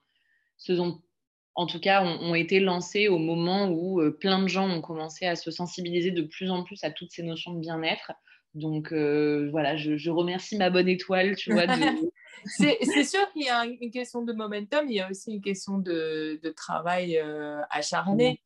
[1.55, 5.25] en tout cas, ont, été lancés au moment où euh, plein de gens ont commencé
[5.25, 8.11] à se sensibiliser de plus en plus à toutes ces notions de bien-être.
[8.53, 11.65] Donc euh, voilà, je, remercie ma bonne étoile, tu vois,
[12.45, 15.77] c'est sûr qu'il y a une question de momentum, il y a aussi une question
[15.77, 18.41] de, de travail euh, acharné.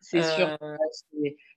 [0.00, 0.56] C'est sûr.
[0.62, 0.76] Euh,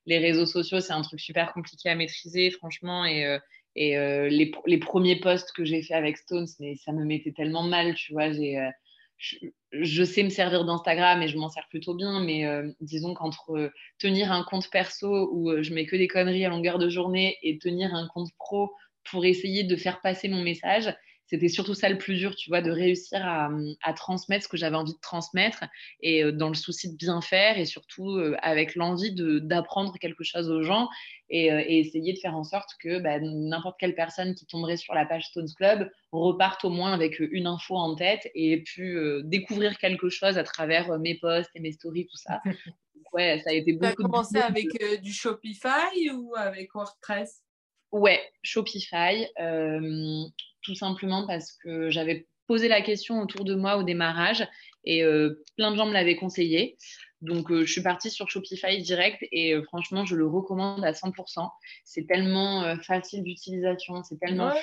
[0.08, 3.06] les réseaux sociaux, c'est un truc super compliqué à maîtriser, franchement.
[3.06, 3.38] Et,
[3.76, 7.62] et les, les, premiers posts que j'ai fait avec Stones, mais ça me mettait tellement
[7.62, 8.32] mal, tu vois.
[8.32, 8.58] J'ai
[9.20, 13.52] je, sais me servir d'Instagram et je m'en sers plutôt bien, mais euh, disons qu'entre
[13.58, 16.90] euh, tenir un compte perso où euh, je mets que des conneries à longueur de
[16.90, 18.72] journée et tenir un compte pro
[19.12, 20.94] pour essayer de faire passer mon message,
[21.30, 24.76] c'était surtout ça le plus dur, tu vois, de réussir à, transmettre ce que j'avais
[24.76, 25.64] envie de transmettre
[26.02, 30.64] et dans le souci de bien faire et surtout avec l'envie d'apprendre quelque chose aux
[30.64, 30.90] gens
[31.30, 34.96] et, et, essayer de faire en sorte que bah, n'importe quelle personne qui tomberait sur
[34.96, 38.98] la page Stones Club reparte au moins avec une info en tête et ait pu
[39.24, 42.42] découvrir quelque chose à travers mes posts et mes stories, tout ça.
[43.14, 43.86] ouais, ça a été beaucoup.
[43.86, 44.68] Tu as commencé avec
[45.04, 47.44] du Shopify ou avec WordPress?
[47.92, 49.28] Ouais, Shopify
[50.62, 54.48] tout simplement parce que j'avais posé la question autour de moi au démarrage
[54.84, 56.78] et euh, plein de gens me l'avaient conseillé.
[57.22, 60.94] Donc, euh, je suis partie sur Shopify direct et euh, franchement, je le recommande à
[60.94, 61.50] 100%.
[61.84, 64.54] C'est tellement facile d'utilisation, c'est tellement.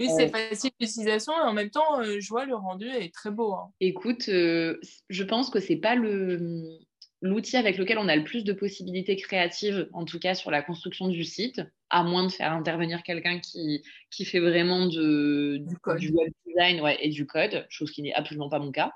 [0.00, 3.54] Oui, c'est facile d'utilisation et en même temps, je vois le rendu est très beau.
[3.54, 3.70] Hein.
[3.80, 6.78] Écoute, je pense que c'est pas le
[7.26, 10.62] l'outil avec lequel on a le plus de possibilités créatives, en tout cas sur la
[10.62, 11.60] construction du site,
[11.90, 15.58] à moins de faire intervenir quelqu'un qui, qui fait vraiment de,
[15.98, 18.92] du, web design et du code, chose qui n'est absolument pas mon cas.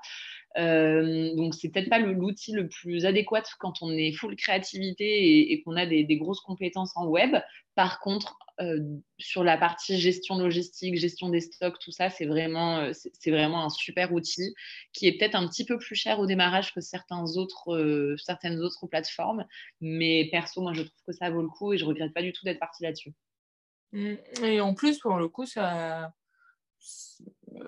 [0.57, 5.61] Euh, donc, c'est peut-être pas l'outil le, plus adéquat quand on est full créativité et,
[5.63, 7.35] qu'on a des, grosses compétences en web.
[7.75, 8.79] Par contre, euh,
[9.17, 13.63] sur la partie gestion logistique, gestion des stocks, tout ça, c'est vraiment, euh, c'est vraiment
[13.63, 14.53] un super outil
[14.93, 18.87] qui est peut-être un petit peu plus cher au démarrage que certains autres, certaines autres
[18.87, 19.45] plateformes.
[19.79, 22.33] Mais perso, moi, je trouve que ça vaut le coup et je regrette pas du
[22.33, 23.13] tout d'être partie là-dessus.
[23.93, 24.15] Mmh.
[24.43, 26.13] Et en plus, pour le coup, ça,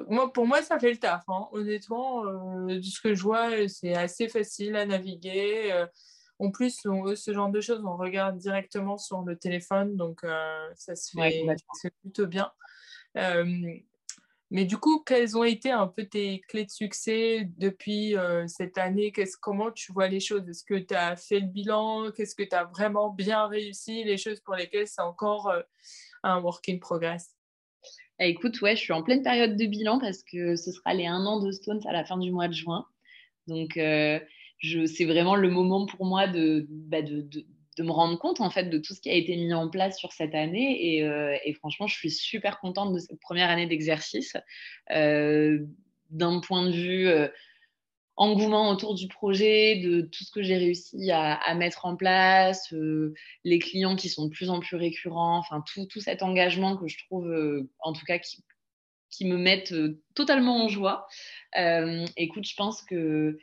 [0.07, 1.23] moi, pour moi, ça fait le taf.
[1.27, 1.47] Hein.
[1.51, 5.71] Honnêtement, euh, de ce que je vois, c'est assez facile à naviguer.
[5.71, 5.85] Euh,
[6.39, 6.81] en plus,
[7.15, 11.11] ce genre de choses, on regarde directement sur le téléphone, donc euh, ça se
[11.81, 12.51] fait plutôt bien.
[14.49, 18.15] mais du coup, quelles ont été un peu tes clés de succès depuis
[18.47, 19.13] cette année?
[19.41, 20.47] Comment tu vois les choses?
[20.49, 22.11] Est-ce que tu as fait le bilan?
[22.11, 24.03] Qu'est-ce que tu as vraiment bien réussi?
[24.03, 25.53] Les choses pour lesquelles c'est encore
[26.23, 27.35] un work in progress
[28.19, 31.05] eh, écoute, ouais, je suis en pleine période de bilan parce que ce sera les
[31.05, 32.85] un an de Stones à la fin du mois de juin.
[33.47, 34.19] Donc, euh,
[34.61, 37.45] c'est vraiment le moment pour moi bah, de,
[37.79, 40.13] me rendre compte en fait de tout ce qui a été mis en place sur
[40.13, 40.95] cette année.
[40.95, 44.37] Et, euh, franchement, je suis super contente de cette première année d'exercice.
[44.91, 45.59] Euh,
[46.09, 47.09] d'un point de vue
[48.15, 53.13] engouement autour du projet, de tout ce que j'ai réussi à, mettre en place, euh,
[53.43, 56.87] les clients qui sont de plus en plus récurrents, enfin tout, tout cet engagement que
[56.87, 58.43] je trouve, euh, en tout cas, qui,
[59.09, 61.07] qui me mettent euh, totalement en joie.
[62.17, 63.39] écoute, je pense que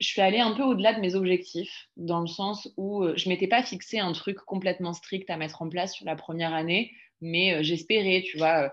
[0.00, 3.46] je suis allée un peu au-delà de mes objectifs, dans le sens où je m'étais
[3.46, 7.62] pas fixé un truc complètement strict à mettre en place sur la première année, mais
[7.62, 8.72] j'espérais, tu vois,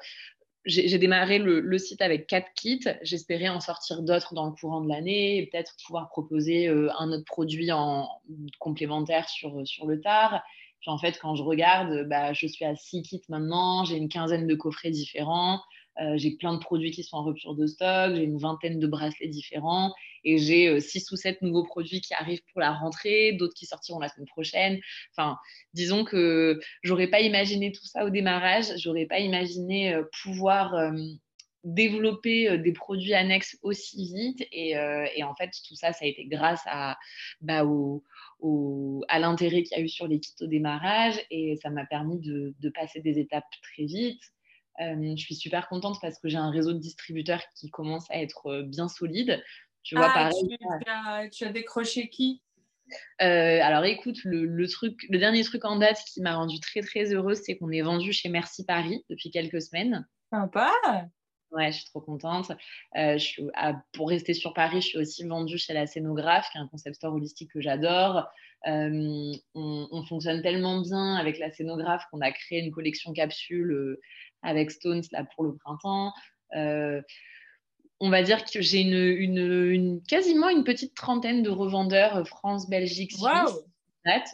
[0.66, 2.84] j'ai démarré le, site avec quatre kits.
[3.02, 7.12] J'espérais en sortir d'autres dans le courant de l'année et peut-être pouvoir proposer euh, un
[7.12, 8.08] autre produit en
[8.60, 10.42] complémentaire sur, sur le tard.
[10.88, 13.86] En fait, quand je regarde, bah, je suis à six kits maintenant.
[13.86, 15.62] J'ai une quinzaine de coffrets différents.
[16.00, 18.88] Euh, j'ai plein de produits qui sont en rupture de stock, j'ai une vingtaine de
[18.88, 23.34] bracelets différents et j'ai euh, six ou sept nouveaux produits qui arrivent pour la rentrée,
[23.34, 24.80] d'autres qui sortiront la semaine prochaine.
[25.12, 25.38] Enfin,
[25.74, 30.74] disons que j'aurais pas imaginé tout ça au démarrage, j'aurais pas imaginé euh, pouvoir
[31.64, 34.48] développer des produits annexes aussi vite.
[34.52, 34.76] Et,
[35.24, 36.98] en fait, tout ça, ça a été grâce à,
[37.42, 37.64] bah,
[38.42, 41.20] l'intérêt qu'il y a eu sur les au démarrage.
[41.30, 44.22] Et ça m'a permis de, passer des étapes très vite.
[44.80, 48.22] Euh, je suis super contente parce que j'ai un réseau de distributeurs qui commence à
[48.22, 49.44] être euh, bien solide.
[49.84, 52.42] Tu vois, ah, pareil, tu, as, décroché qui?
[53.22, 57.14] Euh, alors écoute, le, truc, le dernier truc en date qui m'a rendu très très
[57.14, 60.08] heureuse, c'est qu'on est vendu chez Merci Paris depuis quelques semaines.
[60.32, 60.72] Sympa.
[61.52, 62.52] Ouais, je suis trop contente.
[62.96, 63.44] je suis,
[63.94, 66.96] pour rester sur Paris, je suis aussi vendue chez la Scénographe, qui est un concept
[66.96, 68.30] store holistique que j'adore.
[68.66, 73.98] on, on, fonctionne tellement bien avec la Scénographe qu'on a créé une collection capsule
[74.44, 76.14] avec Stones là pour le printemps.
[76.56, 77.02] Euh,
[78.00, 82.70] on va dire que j'ai une, une, quasiment une petite trentaine de revendeurs euh, France,
[82.70, 83.24] Belgique, Suisse.
[83.24, 83.66] Wow.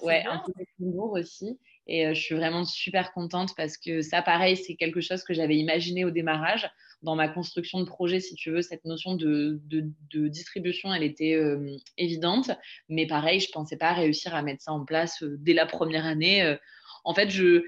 [0.01, 1.59] Ouais, un peu de aussi.
[1.87, 5.33] Et euh, je suis vraiment super contente parce que ça, pareil, c'est quelque chose que
[5.33, 6.69] j'avais imaginé au démarrage.
[7.03, 11.39] Dans ma construction de projet, si tu veux, cette notion de, de, distribution, elle était
[11.97, 12.49] évidente.
[12.89, 16.07] Mais pareil, je ne pensais pas réussir à mettre ça en place dès la première
[16.07, 16.57] année.
[17.03, 17.63] en fait, je,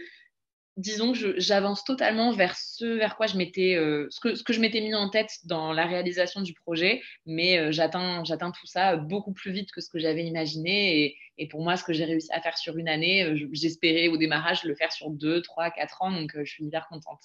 [0.79, 4.53] disons que j'avance totalement vers ce vers quoi je m'étais, euh, ce, que, ce que
[4.53, 8.65] je m'étais mis en tête dans la réalisation du projet, mais euh, j'atteins, j'atteins tout
[8.65, 11.03] ça beaucoup plus vite que ce que j'avais imaginé.
[11.03, 14.07] Et, et, pour moi, ce que j'ai réussi à faire sur une année, euh, j'espérais
[14.07, 17.21] au démarrage le faire sur deux, trois, quatre ans, donc je suis hyper contente.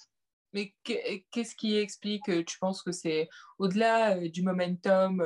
[0.53, 5.21] Mais qu'est-ce qui explique, tu penses que c'est au-delà du momentum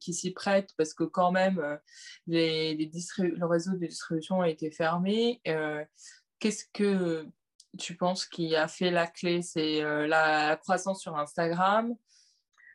[0.00, 1.60] qui s'y prête, parce que quand même,
[2.28, 2.88] les, les
[3.18, 5.40] le réseau de distribution a été fermé.
[6.38, 7.26] Qu'est-ce que
[7.76, 11.94] tu penses qui a fait la clé C'est euh, la croissance sur Instagram?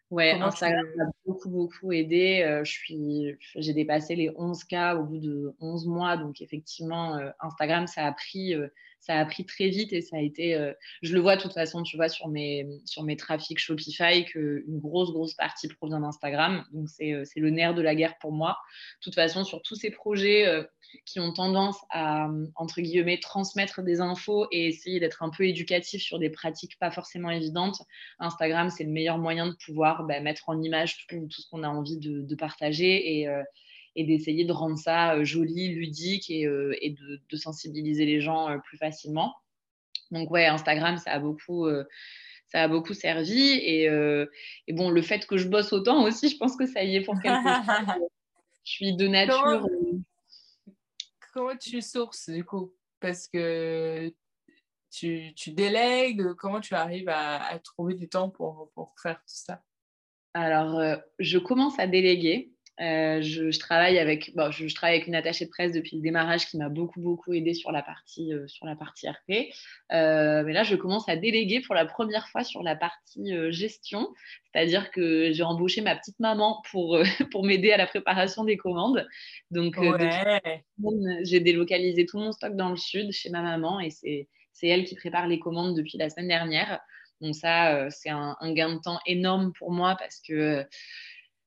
[0.10, 2.44] Ouais, Instagram m'a beaucoup, beaucoup aidé.
[2.44, 6.18] Euh, j'ai dépassé les 11K au bout de 11 mois.
[6.18, 8.54] Donc, effectivement, euh, Instagram, ça a pris
[9.06, 10.56] ça a pris très vite et ça a été.
[10.56, 14.24] Euh, je le vois de toute façon, tu vois, sur mes, sur mes trafics Shopify,
[14.24, 16.64] qu'une grosse, grosse partie provient d'Instagram.
[16.72, 18.58] Donc, euh, c'est le nerf de la guerre pour moi.
[19.00, 20.64] De toute façon, sur tous ces projets euh,
[21.06, 26.02] qui ont tendance à, entre guillemets, transmettre des infos et essayer d'être un peu éducatif
[26.02, 27.82] sur des pratiques pas forcément évidentes,
[28.20, 31.68] Instagram, c'est le meilleur moyen de pouvoir bah, mettre en image tout, ce qu'on a
[31.68, 33.28] envie de, de partager et
[33.96, 38.22] et d'essayer de rendre ça euh, joli, ludique et, euh, et de, de, sensibiliser les
[38.22, 39.36] gens euh, plus facilement.
[40.12, 41.68] Donc ouais, Instagram, ça a beaucoup,
[42.48, 43.40] ça a beaucoup servi.
[43.40, 46.98] Et, et, bon, le fait que je bosse autant aussi, je pense que ça y
[46.98, 48.10] est pour quelque chose.
[48.64, 49.68] je suis de nature.
[51.34, 52.76] Comment, tu sources du coup?
[53.00, 54.14] Parce que
[54.92, 59.24] tu, tu, délègues, comment tu arrives à, à trouver du temps pour, pour faire tout
[59.26, 59.64] ça?
[60.36, 60.80] Alors,
[61.18, 62.53] je commence à déléguer.
[62.82, 66.48] Euh, je, travaille avec, bon, je, travaille avec une attachée de presse depuis le démarrage
[66.48, 69.54] qui m'a beaucoup beaucoup aidé sur la partie euh, sur la partie RP.
[69.92, 74.12] Euh, mais là, je commence à déléguer pour la première fois sur la partie gestion,
[74.52, 77.00] c'est-à-dire que j'ai embauché ma petite maman pour
[77.32, 79.08] pour m'aider à la préparation des commandes.
[79.52, 79.78] Donc,
[81.22, 84.86] j'ai délocalisé tout mon stock dans le sud chez ma maman et c'est c'est elle
[84.86, 86.80] qui prépare les commandes depuis la semaine dernière.
[87.22, 90.68] Donc ça, c'est un, un, gain de temps énorme pour moi parce que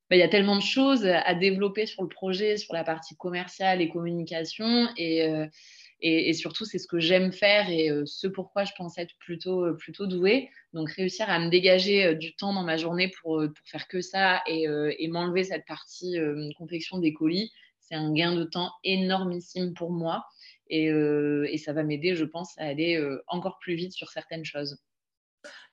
[0.09, 3.17] bah, il y a tellement de choses à développer sur le projet, sur la partie
[3.17, 4.89] commerciale et communication.
[4.97, 9.15] Et, euh, surtout, c'est ce que j'aime faire et euh, ce pourquoi je pense être
[9.19, 10.51] plutôt, euh, plutôt douée.
[10.75, 14.67] Donc, réussir à me dégager du temps dans ma journée pour, faire que ça et,
[14.99, 16.17] et m'enlever cette partie
[16.57, 20.25] confection des colis, c'est un gain de temps énormissime pour moi.
[20.69, 24.79] Et ça va m'aider, je pense, à aller encore plus vite sur certaines choses.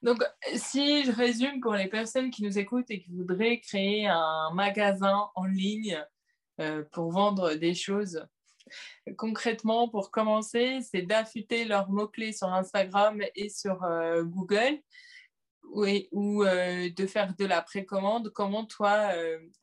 [0.04, 0.22] Donc,
[0.56, 5.30] si je résume pour les personnes qui nous écoutent et qui voudraient créer un magasin
[5.36, 6.04] en ligne
[6.60, 8.28] euh, pour vendre des choses,
[9.18, 14.80] concrètement, pour commencer, c'est d'affûter leurs mots-clés sur Instagram et sur euh, Google
[15.64, 18.30] ou, euh, de faire de la précommande.
[18.30, 19.14] Comment toi,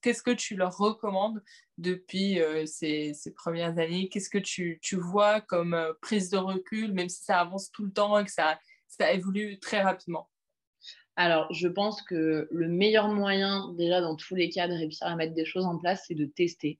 [0.00, 1.42] qu'est-ce que tu leur recommandes
[1.76, 4.08] depuis ces, ces, premières années?
[4.08, 7.92] Qu'est-ce que tu, tu, vois comme prise de recul, même si ça avance tout le
[7.92, 8.58] temps et que ça
[8.90, 10.28] ça évolue très rapidement
[11.16, 15.16] alors, je pense que le meilleur moyen, déjà dans tous les cas, de réussir à
[15.16, 16.78] mettre des choses en place, c'est de tester.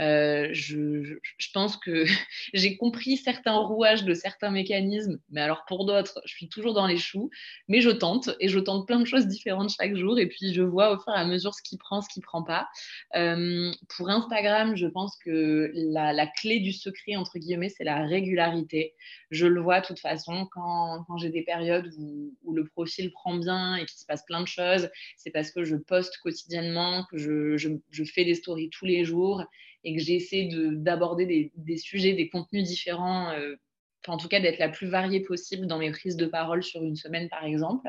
[0.00, 1.18] Euh, je,
[1.52, 2.04] pense que
[2.54, 6.86] j'ai compris certains rouages de certains mécanismes, mais alors pour d'autres, je suis toujours dans
[6.86, 7.30] les choux.
[7.68, 10.62] Mais je tente et je tente plein de choses différentes chaque jour et puis je
[10.62, 12.68] vois au fur et à mesure ce qui prend, ce qui prend pas.
[13.14, 18.94] Euh, pour Instagram, je pense que la, clé du secret, entre guillemets, c'est la régularité.
[19.30, 23.76] Je le vois de toute façon quand, j'ai des périodes où, le profil prend bien
[23.76, 28.04] et qu'il se passe plein de choses, c'est parce que je poste quotidiennement, que je,
[28.04, 29.44] fais des stories tous les jours
[29.94, 33.56] que j'essaie d'aborder des, des, sujets, des contenus différents, euh,
[34.06, 36.96] en tout cas d'être la plus variée possible dans mes prises de parole sur une
[36.96, 37.88] semaine par exemple.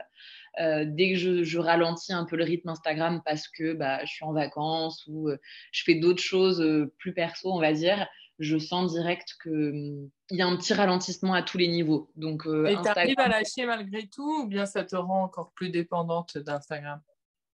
[0.60, 4.12] Euh, dès que je, je, ralentis un peu le rythme Instagram parce que bah, je
[4.12, 5.38] suis en vacances ou euh,
[5.72, 6.64] je fais d'autres choses
[6.98, 8.08] plus perso, on va dire,
[8.40, 12.12] je sens direct qu'il hum, y a un petit ralentissement à tous les niveaux.
[12.18, 15.70] Donc, Et tu arrives à lâcher malgré tout ou bien ça te rend encore plus
[15.70, 17.02] dépendante d'Instagram?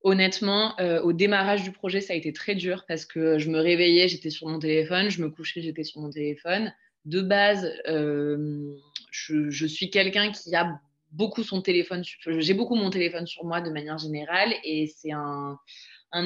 [0.04, 3.60] Honnêtement, euh, au démarrage du projet, ça a été très dur parce que je me
[3.60, 6.72] réveillais, j'étais sur mon téléphone, je me couchais, j'étais sur mon téléphone.
[7.06, 8.76] De base, euh,
[9.12, 10.80] je, suis quelqu'un qui a
[11.12, 15.58] beaucoup son téléphone, j'ai beaucoup mon téléphone sur moi de manière générale et c'est un,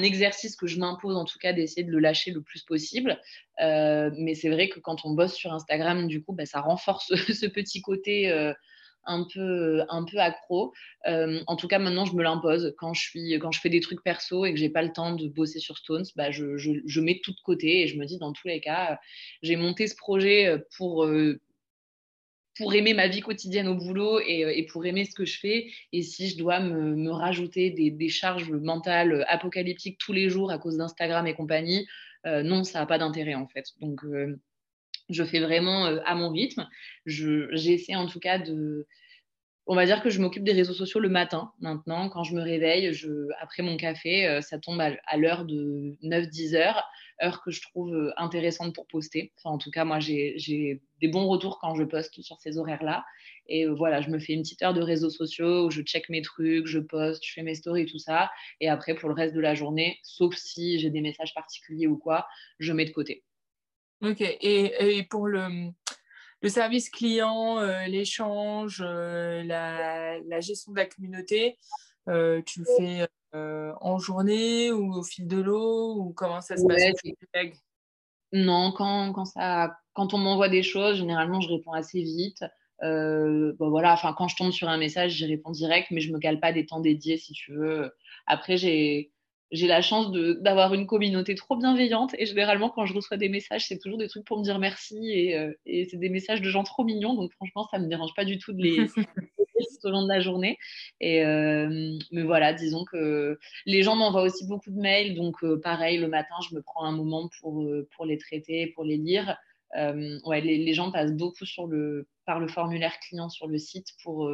[0.04, 3.20] exercice que je m'impose en tout cas d'essayer de le lâcher le plus possible.
[3.62, 7.14] Euh, mais c'est vrai que quand on bosse sur Instagram, du coup, bah, ça renforce
[7.34, 8.54] ce petit côté
[9.06, 10.74] un peu, un peu accro.
[11.08, 12.74] Euh, en tout cas, maintenant, je me l'impose.
[12.78, 15.28] Quand je, quand je fais des trucs perso et que j'ai pas le temps de
[15.28, 18.18] bosser sur Stones, bah, je, je, je, mets tout de côté et je me dis,
[18.18, 19.00] dans tous les cas,
[19.42, 21.40] j'ai monté ce projet euh, pour, euh,
[22.58, 25.72] pour aimer ma vie quotidienne au boulot et, et, pour aimer ce que je fais.
[25.94, 30.52] Et si je dois me, me rajouter des, des, charges mentales apocalyptiques tous les jours
[30.52, 31.88] à cause d'Instagram et compagnie,
[32.24, 33.66] non, ça n'a pas d'intérêt en fait.
[33.80, 34.02] Donc,
[35.14, 36.68] je fais vraiment à mon rythme.
[37.06, 38.88] J'essaie en tout cas de,
[39.68, 42.10] on va dire que je m'occupe des réseaux sociaux le matin maintenant.
[42.10, 42.92] Quand je me réveille,
[43.40, 46.84] après mon café, euh, ça tombe à, l'heure de 9-10 heures,
[47.24, 49.32] heure que je trouve euh, intéressante pour poster.
[49.44, 53.06] En tout cas, moi, j'ai des bons retours quand je poste sur ces horaires-là.
[53.48, 56.10] Et euh, voilà, je me fais une petite heure de réseaux sociaux où je check
[56.10, 58.32] mes trucs, je poste, je fais mes stories, tout ça.
[58.60, 61.98] Et après, pour le reste de la journée, sauf si j'ai des messages particuliers ou
[61.98, 62.28] quoi,
[62.60, 63.24] je mets de côté.
[64.02, 64.22] Ok.
[64.22, 65.72] et pour le
[66.42, 71.58] le service client, euh, l'échange, euh, la, gestion de la communauté,
[72.10, 76.66] euh, tu le fais en journée ou au fil de l'eau ou comment ça se
[76.66, 76.92] passe
[78.34, 82.44] Non, quand, quand, ça, quand on m'envoie des choses, généralement je réponds assez vite.
[82.82, 86.20] bon, voilà, enfin, quand je tombe sur un message, j'y réponds direct, mais je me
[86.20, 87.94] cale pas des temps dédiés si tu veux.
[88.26, 89.14] Après, j'ai
[89.52, 93.68] j'ai la chance d'avoir une communauté trop bienveillante et généralement quand je reçois des messages
[93.68, 96.50] c'est toujours des trucs pour me dire merci et, euh, et c'est des messages de
[96.50, 97.14] gens trop mignons.
[97.16, 98.88] Donc franchement ça me dérange pas du tout de les
[99.62, 100.58] tout au long de la journée.
[101.02, 105.16] Et euh, mais voilà disons que les gens m'envoient aussi beaucoup de mails.
[105.16, 108.86] Donc euh, pareil le matin je me prends un moment pour pour les traiter pour
[108.86, 109.38] les lire.
[109.76, 113.88] Ouais les, les, gens passent beaucoup sur le par le formulaire client sur le site
[114.04, 114.32] pour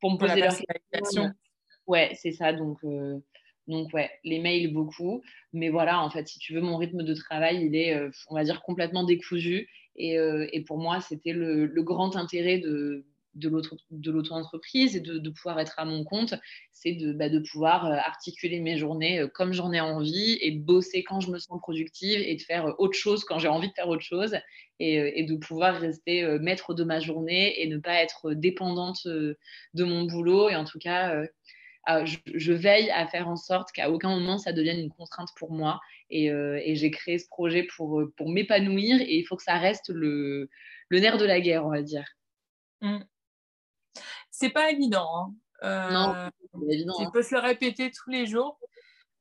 [0.00, 0.56] pour me poser leurs
[0.92, 1.30] questions.
[1.86, 2.52] ouais c'est ça.
[2.52, 2.78] Donc
[3.68, 7.14] donc ouais, les mails beaucoup, mais voilà, en fait, si tu veux, mon rythme de
[7.14, 9.68] travail, il est, euh, on va dire, complètement décousu.
[9.96, 13.04] Et, euh, pour moi, c'était le, grand intérêt de,
[13.34, 16.34] de l'auto-entreprise et de, pouvoir être à mon compte,
[16.72, 21.04] c'est de, bah, pouvoir euh, articuler mes journées comme j'en ai envie et de bosser
[21.04, 23.88] quand je me sens productive et de faire autre chose quand j'ai envie de faire
[23.88, 24.36] autre chose.
[24.84, 29.36] Et, de pouvoir rester maître de ma journée et ne pas être dépendante de
[29.84, 30.48] mon boulot.
[30.48, 31.22] Et en tout cas
[31.86, 35.80] je, veille à faire en sorte qu'à aucun moment ça devienne une contrainte pour moi.
[36.10, 39.58] Et, euh, j'ai créé ce projet pour, euh, pour m'épanouir et il faut que ça
[39.58, 40.48] reste le,
[40.88, 42.06] le nerf de la guerre, on va dire.
[42.82, 43.00] Mmh.
[44.30, 45.34] C'est pas évident.
[45.62, 45.90] Hein.
[45.90, 46.94] non, euh, c'est évident.
[46.98, 47.10] Tu hein.
[47.12, 48.58] peux se le répéter tous les jours.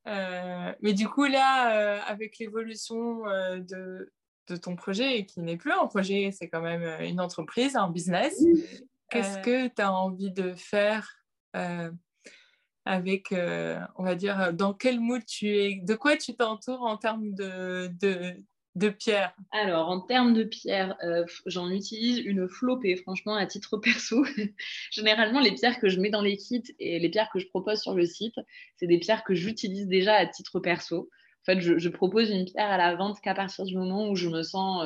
[0.05, 3.21] mais du coup, là, avec l'évolution
[3.57, 4.11] de,
[4.47, 8.43] de, ton projet, qui n'est plus un projet, c'est quand même une entreprise, un business,
[9.09, 11.09] qu'est-ce que tu as envie de faire
[12.85, 16.81] avec, euh, on va dire, euh, dans quel mood tu es, de quoi tu t'entoures
[16.81, 17.91] en termes de,
[18.75, 23.77] de, pierres Alors, en termes de pierres, euh, j'en utilise une flopée, franchement, à titre
[23.83, 24.25] perso.
[24.91, 27.79] Généralement, les pierres que je mets dans les kits et les pierres que je propose
[27.81, 28.35] sur le site,
[28.77, 31.09] c'est des pierres que j'utilise déjà à titre perso.
[31.43, 34.15] En fait, je, je, propose une pierre à la vente qu'à partir du moment où
[34.15, 34.85] je me sens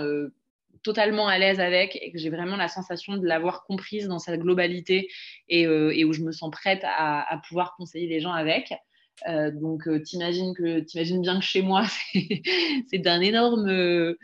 [0.86, 4.38] totalement à l'aise avec et que j'ai vraiment la sensation de l'avoir comprise dans sa
[4.38, 5.10] globalité
[5.50, 8.72] et, euh, et, où je me sens prête à, à pouvoir conseiller les gens avec.
[9.28, 11.86] Euh, donc, euh, t'imagines que t'imagines bien que chez moi,
[12.92, 13.68] c'est d'un énorme.
[13.68, 14.16] Je,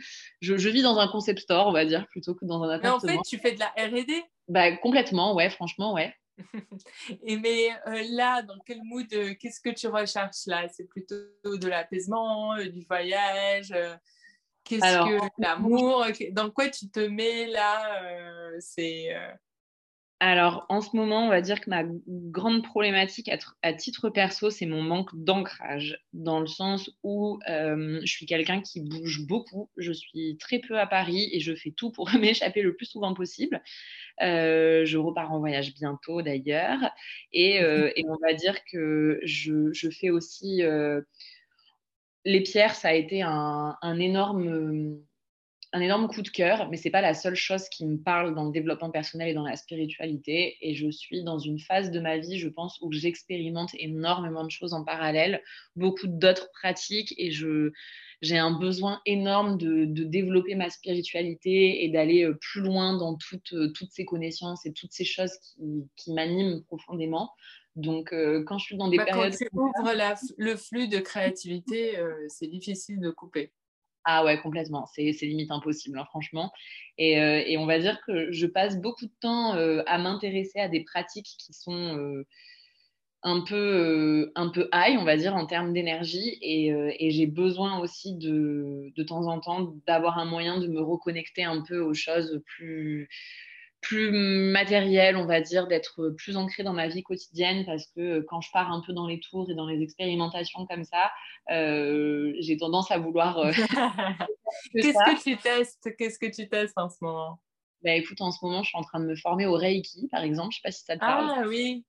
[0.58, 3.12] je, vis dans un concept store, on va dire, plutôt que dans un appartement.
[3.12, 6.14] Mais en fait, tu fais de la R&D Bah complètement, ouais, franchement, ouais.
[7.24, 7.70] Et mais
[8.12, 10.68] là, dans quel mood, qu'est-ce que tu recherches là?
[10.70, 13.74] C'est plutôt de l'apaisement, du voyage
[14.80, 19.14] Qu'est-ce que l'amour Dans quoi tu te mets là euh, C'est.
[19.14, 19.32] Euh?
[20.22, 23.30] Alors, en ce moment, on va dire que ma grande problématique
[23.64, 28.62] à, titre perso, c'est mon manque d'ancrage, dans le sens où euh, je suis quelqu'un
[28.62, 29.72] qui bouge beaucoup.
[29.78, 33.16] Je suis très peu à Paris et je fais tout pour m'échapper le plus souvent
[33.16, 33.62] possible.
[34.20, 36.80] je repars en voyage bientôt d'ailleurs.
[37.34, 37.56] Et,
[37.96, 40.62] et, on va dire que je, je fais aussi
[42.26, 45.00] les pierres, ça a été un, énorme,
[45.74, 48.46] un énorme coup de cœur, mais c'est pas la seule chose qui me parle dans
[48.46, 50.58] le développement personnel et dans la spiritualité.
[50.62, 54.52] Et je suis dans une phase de ma vie, je pense, où j'expérimente énormément de
[54.52, 55.42] choses en parallèle,
[55.76, 57.72] beaucoup d'autres pratiques, et je
[58.22, 63.54] j'ai un besoin énorme de, développer ma spiritualité et d'aller euh, plus loin dans toutes,
[63.54, 67.32] euh, toutes ces connaissances et toutes ces choses qui, qui m'animent profondément.
[67.76, 69.32] Donc, euh, quand je suis dans des bah, périodes.
[69.32, 73.52] Quand tu ouvres le flux de créativité, euh, c'est difficile de couper.
[74.04, 74.88] Ah ouais, complètement.
[74.88, 76.52] C'est limite impossible, hein, franchement.
[77.00, 80.84] Euh, et, on va dire que je passe beaucoup de temps à m'intéresser à des
[80.84, 82.24] pratiques qui sont
[83.22, 86.40] un, peu, un peu high, on va dire, en termes d'énergie.
[86.42, 91.44] Et, j'ai besoin aussi de, de temps en temps d'avoir un moyen de me reconnecter
[91.44, 93.08] un peu aux choses plus
[93.82, 98.40] plus matériel, on va dire, d'être plus ancré dans ma vie quotidienne parce que quand
[98.40, 101.12] je pars un peu dans les tours et dans les expérimentations comme ça,
[101.50, 103.40] euh, j'ai tendance à vouloir.
[103.40, 103.52] Euh,
[104.74, 105.90] Qu'est-ce que tu testes?
[105.98, 107.40] Qu'est-ce que tu testes en ce moment?
[107.84, 110.22] Bah, écoute, en ce moment, je suis en train de me former au Reiki, par
[110.22, 110.52] exemple.
[110.52, 111.32] Je sais pas si ça te parle.
[111.36, 111.84] Ah oui.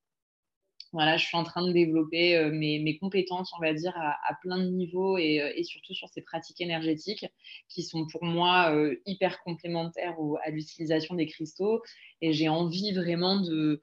[0.93, 4.59] Voilà, je suis en train de développer euh, mes, compétences, on va dire, à, plein
[4.59, 7.25] de niveaux euh, et, surtout sur ces pratiques énergétiques
[7.69, 11.83] qui sont pour moi euh, hyper complémentaires à l'utilisation des cristaux.
[12.21, 13.81] Et j'ai envie vraiment de,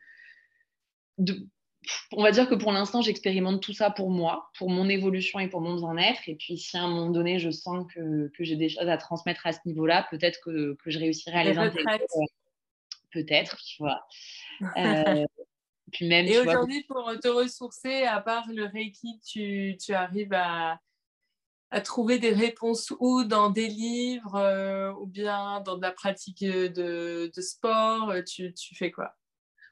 [2.12, 5.47] on va dire que pour l'instant, j'expérimente tout ça pour moi, pour mon évolution et
[5.47, 6.22] pour mon bien-être.
[6.28, 9.47] Et puis, si à un moment donné, je sens que, j'ai des choses à transmettre
[9.47, 12.01] à ce niveau-là, peut-être que, je réussirai à les, intégrer.
[13.12, 14.05] Peut-être, tu vois.
[14.78, 15.26] Euh,
[15.89, 20.79] puis même, et aujourd'hui, pour te ressourcer, à part le Reiki, tu, arrives à,
[21.83, 23.23] trouver des réponses où?
[23.23, 28.13] Dans des livres euh, ou bien dans de la pratique de, sport?
[28.25, 29.15] Tu, tu fais quoi?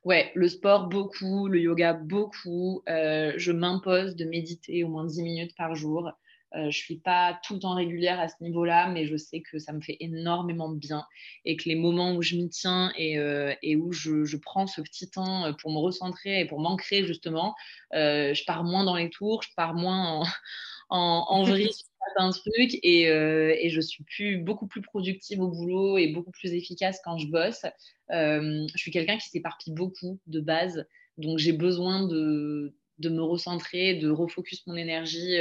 [0.04, 2.82] Ouais, le sport beaucoup, le yoga beaucoup.
[2.88, 6.12] Euh, je m'impose de méditer au moins 10 minutes par jour.
[6.56, 9.42] Euh, je ne suis pas tout le temps régulière à ce niveau-là, mais je sais
[9.42, 11.06] que ça me fait énormément de bien
[11.44, 15.10] et que les moments où je m'y tiens et, euh, où je, prends ce petit
[15.10, 17.56] temps pour me recentrer et pour m'ancrer justement,
[17.92, 20.24] je pars moins dans les tours, je pars moins en,
[20.90, 25.42] en, en vrille sur certains trucs et, euh, et, je suis plus, beaucoup plus productive
[25.42, 27.66] au boulot et beaucoup plus efficace quand je bosse.
[28.12, 30.86] Euh, je suis quelqu'un qui s'éparpille beaucoup de base,
[31.18, 35.38] donc j'ai besoin de, de, me recentrer, de refocus mon énergie.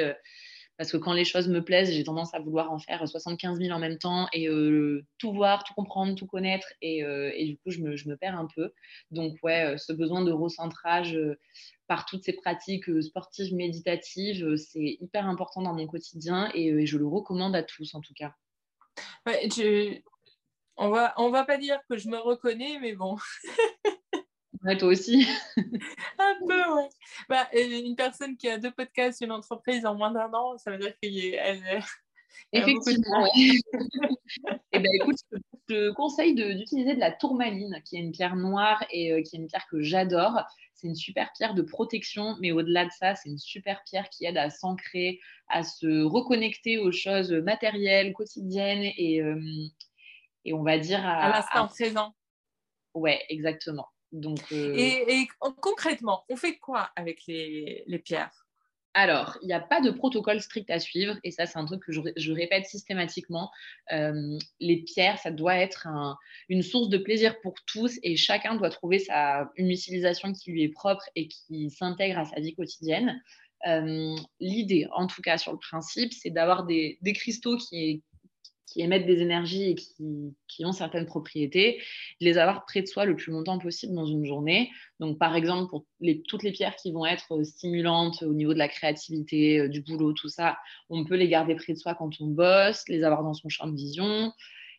[0.76, 3.58] Euh, parce que quand les choses me plaisent, j'ai tendance à vouloir en faire 75
[3.58, 6.66] 000 en même temps et euh, tout voir, tout comprendre, tout connaître.
[6.82, 8.72] Et, euh, du coup, je me, perds un peu.
[9.10, 11.18] Donc, ouais, ce besoin de recentrage
[11.86, 16.54] par toutes ces pratiques euh, sportives, méditatives, euh, c'est hyper important dans mon quotidien euh,
[16.54, 18.34] et, je le recommande à tous en tout cas.
[19.26, 19.48] Ouais,
[20.76, 23.16] on va, on va pas dire que je me reconnais, mais bon.
[24.66, 25.26] ouais, toi aussi.
[26.18, 26.88] un peu, ouais.
[27.28, 30.78] Bah, une personne qui a deux podcasts, une entreprise en moins d'un an, ça veut
[30.78, 31.82] dire qu'elle
[32.52, 33.26] Effectivement.
[33.36, 33.58] et
[34.72, 35.38] eh ben, écoute, je
[35.74, 39.48] te conseille d'utiliser de, la tourmaline, qui est une pierre noire et qui est une
[39.48, 40.42] pierre que j'adore.
[40.74, 44.26] C'est une super pierre de protection, mais au-delà de ça, c'est une super pierre qui
[44.26, 49.40] aide à s'ancrer, à se reconnecter aux choses matérielles, quotidiennes et, euh,
[50.44, 52.14] et on va dire à, l'instant présent.
[52.94, 53.88] Ouais, exactement.
[54.12, 55.28] Donc, euh, et,
[55.60, 58.46] concrètement, on fait quoi avec les, les pierres?
[58.98, 61.82] Alors, il n'y a pas de protocole strict à suivre, et ça, c'est un truc
[61.84, 63.50] que je, répète systématiquement.
[63.92, 65.86] Euh, les pierres, ça doit être
[66.48, 70.62] une source de plaisir pour tous, et chacun doit trouver sa, une utilisation qui lui
[70.62, 73.20] est propre et qui s'intègre à sa vie quotidienne.
[73.66, 78.02] Euh, l'idée, en tout cas sur le principe, c'est d'avoir des, des, cristaux qui,
[78.66, 81.80] qui émettent des énergies et qui, ont certaines propriétés,
[82.20, 84.70] les avoir près de soi le plus longtemps possible dans une journée.
[85.00, 85.84] Donc, par exemple, pour
[86.28, 90.12] toutes les pierres qui vont être stimulantes au niveau de la créativité, euh, du boulot,
[90.12, 90.58] tout ça,
[90.90, 93.66] on peut les garder près de soi quand on bosse, les avoir dans son champ
[93.66, 94.32] de vision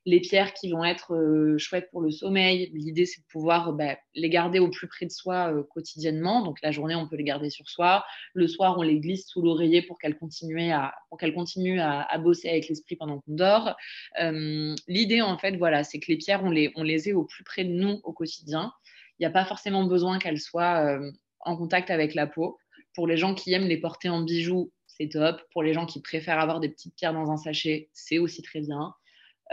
[0.07, 2.71] les pierres qui vont être euh, chouettes pour le sommeil.
[2.73, 6.45] L'idée, c'est de pouvoir bah, les garder au plus près de soi euh, quotidiennement.
[6.45, 8.05] Donc la journée, on peut les garder sur soi.
[8.33, 12.47] Le soir, on les glisse sous l'oreiller pour qu'elles continuent à, qu'elles continuent à, bosser
[12.47, 13.75] avec l'esprit pendant qu'on dort.
[14.21, 17.25] Euh, l'idée, en fait, voilà, c'est que les pierres, on les, on les ait au
[17.25, 18.71] plus près de nous au quotidien.
[19.19, 20.99] Il n'y a pas forcément besoin qu'elles soient
[21.41, 22.57] en contact avec la peau.
[22.95, 25.41] Pour les gens qui aiment les porter en bijoux, c'est top.
[25.51, 28.61] Pour les gens qui préfèrent avoir des petites pierres dans un sachet, c'est aussi très
[28.61, 28.93] bien.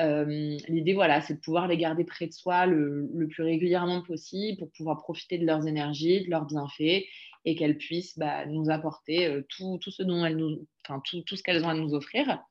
[0.00, 4.58] Euh, l'idée, voilà, c'est de pouvoir les garder près de soi le, plus régulièrement possible
[4.58, 7.04] pour pouvoir profiter de leurs énergies, de leurs bienfaits
[7.46, 11.42] et qu'elles puissent bah, nous apporter euh, tout, ce dont elles nous, enfin, tout, ce
[11.42, 12.42] qu'elles ont à nous offrir.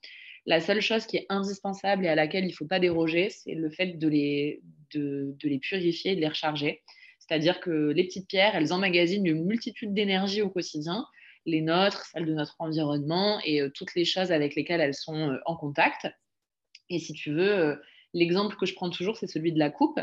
[0.46, 3.56] La seule chose qui est indispensable et à laquelle il ne faut pas déroger, c'est
[3.56, 4.62] le fait de les,
[5.40, 6.82] purifier de les recharger.
[7.20, 11.06] C'est-à-dire que les petites pierres, elles emmagasinent une multitude d'énergie au quotidien,
[11.46, 15.38] les nôtres, celles de notre environnement et euh, toutes les choses avec lesquelles elles sont
[15.46, 16.08] en contact.
[16.94, 17.76] Et si tu veux, euh,
[18.14, 20.00] l'exemple que je prends toujours, c'est celui de la coupe.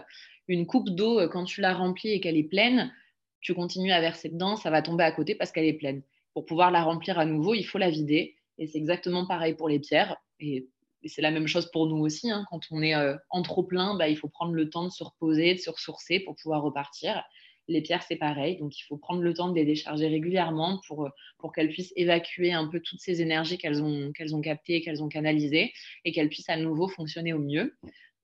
[0.49, 2.93] Une coupe d'eau, euh, quand tu la remplis et qu'elle est pleine,
[3.41, 6.03] tu continues à verser dedans, ça va tomber à côté parce qu'elle est pleine.
[6.34, 8.36] Pour pouvoir la remplir à nouveau, il faut la vider.
[8.59, 10.16] Et c'est exactement pareil pour les pierres.
[10.38, 10.68] Et,
[11.07, 12.30] c'est la même chose pour nous aussi.
[12.30, 12.45] Hein.
[12.51, 15.03] Quand on est euh, en trop plein, bah, il faut prendre le temps de se
[15.03, 17.24] reposer, de se ressourcer pour pouvoir repartir.
[17.69, 18.59] Les pierres, c'est pareil.
[18.59, 21.93] Donc, il faut prendre le temps de les décharger régulièrement pour, euh, pour qu'elles puissent
[21.97, 25.73] évacuer un peu toutes ces énergies qu'elles ont, ont captées, qu'elles ont canalisées
[26.05, 27.77] et qu'elles puissent à nouveau fonctionner au mieux.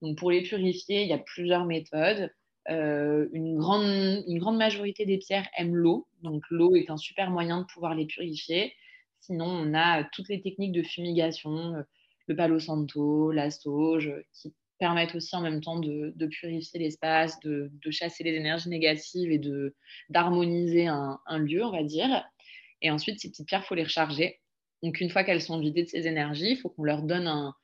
[0.02, 2.30] Donc, pour les purifier, il y a plusieurs méthodes.
[2.68, 6.08] Euh, une, grande, une grande majorité des pierres aiment l'eau.
[6.22, 8.72] Donc, l'eau est un super moyen de pouvoir les purifier.
[9.20, 11.82] Sinon, on a toutes les techniques de fumigation, euh,
[12.26, 17.70] le palo santo, la sauge, qui permettent aussi en même temps de, purifier l'espace, de,
[17.90, 19.74] chasser les énergies négatives et de
[20.08, 22.24] d'harmoniser un, lieu, on va dire.
[22.82, 24.40] Et ensuite, ces petites pierres, il faut les recharger.
[24.82, 27.54] Donc, une fois qu'elles sont vidées de ces énergies, il faut qu'on leur donne un,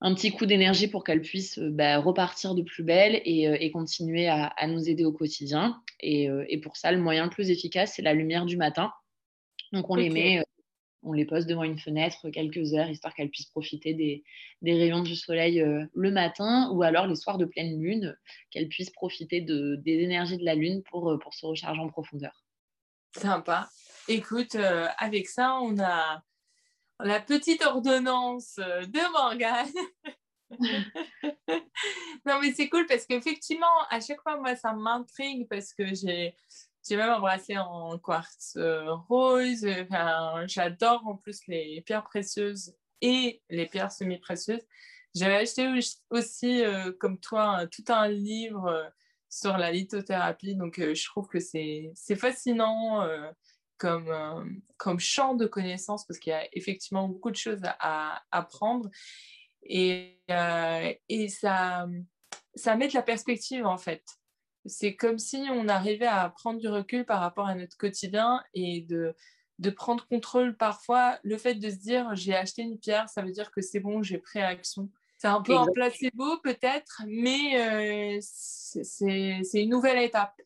[0.00, 3.70] un petit coup d'énergie pour qu'elles puissent euh, bah, repartir de plus belle et, euh,
[3.70, 5.80] continuer à, nous aider au quotidien.
[6.04, 8.92] Euh, et, pour ça, le moyen le plus efficace, c'est la lumière du matin.
[9.72, 10.42] Donc, on les met
[11.02, 14.24] on les pose devant une fenêtre quelques heures, histoire qu'elles puissent profiter des,
[14.62, 18.16] rayons du soleil euh, le matin, ou alors les soirs de pleine lune,
[18.50, 22.44] qu'elles puissent profiter des énergies de la lune pour, euh, pour se recharger en profondeur.
[23.16, 23.68] Sympa.
[24.08, 26.22] Écoute, euh, avec ça, on a
[27.00, 29.68] la petite ordonnance de Morgane.
[32.26, 36.34] non, mais c'est cool parce qu'effectivement, à chaque fois, moi, ça m'intrigue parce que j'ai
[36.88, 39.66] j'ai même embrassé en quartz euh, rose.
[40.46, 44.62] J'adore en plus les pierres précieuses et les pierres semi-précieuses.
[45.14, 45.68] J'avais acheté
[46.10, 48.88] aussi, euh, comme toi, tout un livre euh,
[49.28, 50.54] sur la lithothérapie.
[50.56, 53.06] Donc, je trouve que c'est fascinant
[53.76, 58.88] comme, comme champ de connaissances parce qu'il y a effectivement beaucoup de choses à, apprendre.
[59.62, 60.18] Et,
[61.10, 61.86] et ça,
[62.54, 64.02] ça met de la perspective, en fait
[64.68, 68.82] c'est comme si on arrivait à prendre du recul par rapport à notre quotidien et
[68.82, 69.14] de,
[69.58, 71.18] de prendre contrôle parfois.
[71.22, 74.02] Le fait de se dire j'ai acheté une pierre, ça veut dire que c'est bon,
[74.02, 74.88] j'ai pris action.
[75.18, 80.40] C'est un peu un placebo peut-être, mais euh, c'est une nouvelle étape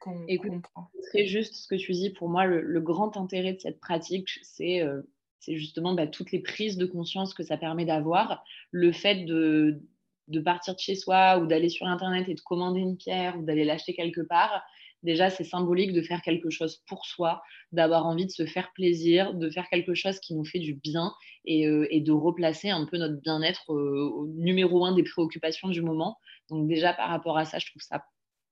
[0.00, 0.90] qu'on comprend.
[0.94, 2.10] C'est très juste ce que tu dis.
[2.10, 5.02] Pour moi, le, grand intérêt de cette pratique, c'est euh,
[5.46, 8.44] justement bah, toutes les prises de conscience que ça permet d'avoir.
[8.72, 9.80] Le fait de,
[10.28, 13.44] de partir de chez soi ou d'aller sur Internet et de commander une pierre ou
[13.44, 14.62] d'aller l'acheter quelque part,
[15.02, 17.42] déjà, c'est symbolique de faire quelque chose pour soi,
[17.72, 21.12] d'avoir envie de se faire plaisir, de faire quelque chose qui nous fait du bien
[21.44, 25.82] et, euh, de replacer un peu notre bien-être euh, au numéro un des préoccupations du
[25.82, 26.18] moment.
[26.50, 28.04] Donc déjà, par rapport à ça, je trouve ça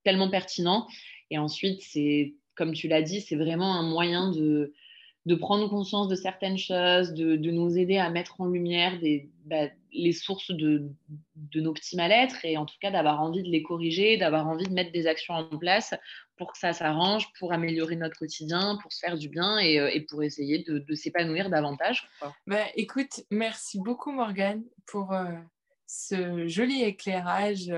[0.05, 0.87] tellement pertinent.
[1.31, 4.73] Et ensuite, c'est, comme tu l'as dit, c'est vraiment un moyen de,
[5.27, 8.99] de prendre conscience de certaines choses, de, nous aider à mettre en lumière
[9.45, 10.89] bah, les sources de,
[11.37, 14.67] de, nos petits mal-être et en tout cas d'avoir envie de les corriger, d'avoir envie
[14.67, 15.95] de mettre des actions en place
[16.37, 20.01] pour que ça s'arrange, pour améliorer notre quotidien, pour se faire du bien et, euh,
[20.09, 22.09] pour essayer de, s'épanouir davantage.
[22.47, 25.27] Bah, écoute, merci beaucoup Morgane pour euh,
[25.87, 27.71] ce joli éclairage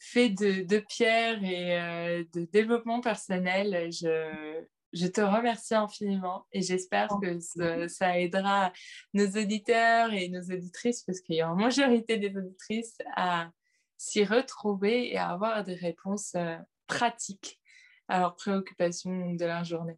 [0.00, 3.92] fait de, pierre et euh, de développement personnel.
[3.92, 4.64] Je,
[4.94, 8.72] je te remercie infiniment et j'espère que ça aidera
[9.12, 13.50] nos auditeurs et nos auditrices, parce qu'il y a une majorité des auditrices, à
[13.96, 17.60] s'y retrouver et à avoir des réponses euh, pratiques
[18.08, 19.96] à leurs préoccupations de leur journée.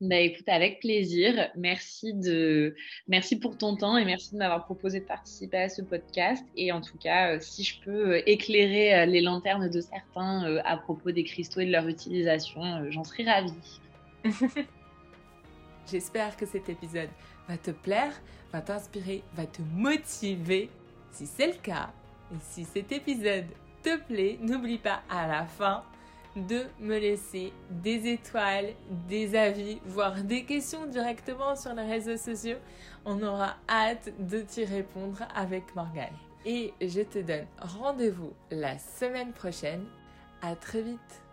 [0.00, 1.50] Bah, écoute, avec plaisir.
[1.56, 2.74] Merci, de...
[3.08, 6.44] merci pour ton temps et merci de m'avoir proposé de participer à ce podcast.
[6.54, 10.76] Et en tout cas, euh, si je peux euh, éclairer les lanternes de certains à
[10.76, 13.52] propos des cristaux et de leur utilisation, j'en serai ravie.
[15.90, 17.10] J'espère que cet épisode
[17.48, 18.12] va te plaire,
[18.52, 20.70] va t'inspirer, va te motiver.
[21.12, 21.90] Si c'est le cas,
[22.32, 23.46] et si cet épisode
[23.82, 25.84] te plaît, n'oublie pas à la fin
[26.34, 28.74] de me laisser des étoiles,
[29.08, 32.58] des avis, voire des questions directement sur les réseaux sociaux.
[33.04, 36.12] On aura hâte de t'y répondre avec Morgane.
[36.44, 39.84] Et je te donne rendez-vous la semaine prochaine.
[40.42, 41.25] À très vite